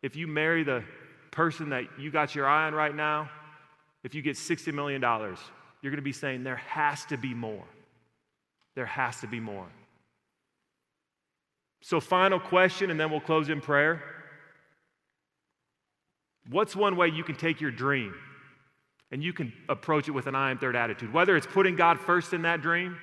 if 0.01 0.15
you 0.15 0.27
marry 0.27 0.63
the 0.63 0.83
person 1.37 1.69
that 1.69 1.83
you 1.99 2.09
got 2.09 2.33
your 2.33 2.47
eye 2.47 2.65
on 2.65 2.73
right 2.73 2.95
now, 2.95 3.29
if 4.03 4.15
you 4.15 4.23
get 4.23 4.35
$60 4.35 4.73
million, 4.73 4.99
you're 5.01 5.91
going 5.91 5.97
to 5.97 6.01
be 6.01 6.11
saying, 6.11 6.43
There 6.43 6.55
has 6.55 7.05
to 7.05 7.17
be 7.17 7.33
more. 7.35 7.63
There 8.75 8.87
has 8.87 9.21
to 9.21 9.27
be 9.27 9.39
more. 9.39 9.67
So, 11.81 11.99
final 11.99 12.39
question, 12.39 12.89
and 12.89 12.99
then 12.99 13.11
we'll 13.11 13.21
close 13.21 13.49
in 13.49 13.61
prayer. 13.61 14.01
What's 16.49 16.75
one 16.75 16.97
way 16.97 17.09
you 17.09 17.23
can 17.23 17.35
take 17.35 17.61
your 17.61 17.71
dream 17.71 18.15
and 19.11 19.23
you 19.23 19.31
can 19.31 19.53
approach 19.69 20.07
it 20.07 20.11
with 20.11 20.25
an 20.25 20.33
I 20.33 20.49
am 20.49 20.57
third 20.57 20.75
attitude? 20.75 21.13
Whether 21.13 21.37
it's 21.37 21.45
putting 21.45 21.75
God 21.75 21.99
first 21.99 22.33
in 22.33 22.41
that 22.43 22.61
dream 22.61 22.97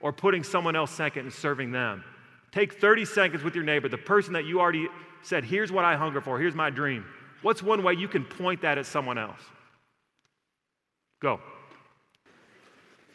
or 0.00 0.12
putting 0.12 0.42
someone 0.42 0.74
else 0.74 0.90
second 0.90 1.26
and 1.26 1.32
serving 1.32 1.70
them. 1.70 2.02
Take 2.50 2.80
30 2.80 3.04
seconds 3.04 3.44
with 3.44 3.54
your 3.54 3.64
neighbor, 3.64 3.88
the 3.88 3.98
person 3.98 4.32
that 4.32 4.44
you 4.44 4.60
already 4.60 4.88
said, 5.22 5.44
Here's 5.44 5.70
what 5.70 5.84
I 5.84 5.94
hunger 5.94 6.20
for, 6.20 6.40
here's 6.40 6.54
my 6.54 6.70
dream. 6.70 7.04
What's 7.42 7.62
one 7.62 7.82
way 7.82 7.94
you 7.94 8.08
can 8.08 8.24
point 8.24 8.62
that 8.62 8.78
at 8.78 8.86
someone 8.86 9.18
else? 9.18 9.40
Go. 11.20 11.40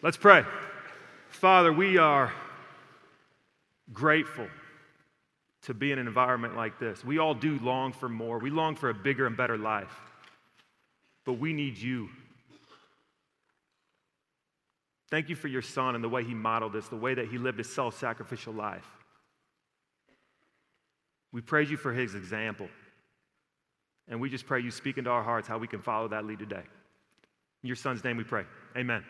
Let's 0.01 0.17
pray. 0.17 0.43
Father, 1.29 1.71
we 1.71 1.97
are 1.97 2.31
grateful 3.93 4.47
to 5.63 5.73
be 5.73 5.91
in 5.91 5.99
an 5.99 6.07
environment 6.07 6.55
like 6.55 6.79
this. 6.79 7.05
We 7.05 7.19
all 7.19 7.33
do 7.33 7.59
long 7.59 7.93
for 7.93 8.09
more. 8.09 8.39
We 8.39 8.49
long 8.49 8.75
for 8.75 8.89
a 8.89 8.93
bigger 8.93 9.27
and 9.27 9.37
better 9.37 9.57
life. 9.57 9.95
But 11.25 11.33
we 11.33 11.53
need 11.53 11.77
you. 11.77 12.09
Thank 15.09 15.29
you 15.29 15.35
for 15.35 15.49
your 15.49 15.61
son 15.61 15.93
and 15.93 16.03
the 16.03 16.09
way 16.09 16.23
he 16.23 16.33
modeled 16.33 16.73
this, 16.73 16.87
the 16.87 16.95
way 16.95 17.13
that 17.13 17.27
he 17.27 17.37
lived 17.37 17.59
a 17.59 17.63
self 17.63 17.99
sacrificial 17.99 18.53
life. 18.53 18.87
We 21.31 21.41
praise 21.41 21.69
you 21.69 21.77
for 21.77 21.93
his 21.93 22.15
example. 22.15 22.69
And 24.11 24.19
we 24.19 24.29
just 24.29 24.45
pray 24.45 24.59
you 24.59 24.69
speak 24.71 24.97
into 24.97 25.09
our 25.09 25.23
hearts 25.23 25.47
how 25.47 25.57
we 25.57 25.67
can 25.67 25.81
follow 25.81 26.09
that 26.09 26.25
lead 26.25 26.37
today. 26.37 26.63
In 27.63 27.67
your 27.67 27.77
son's 27.77 28.03
name 28.03 28.17
we 28.17 28.25
pray. 28.25 28.43
Amen. 28.77 29.03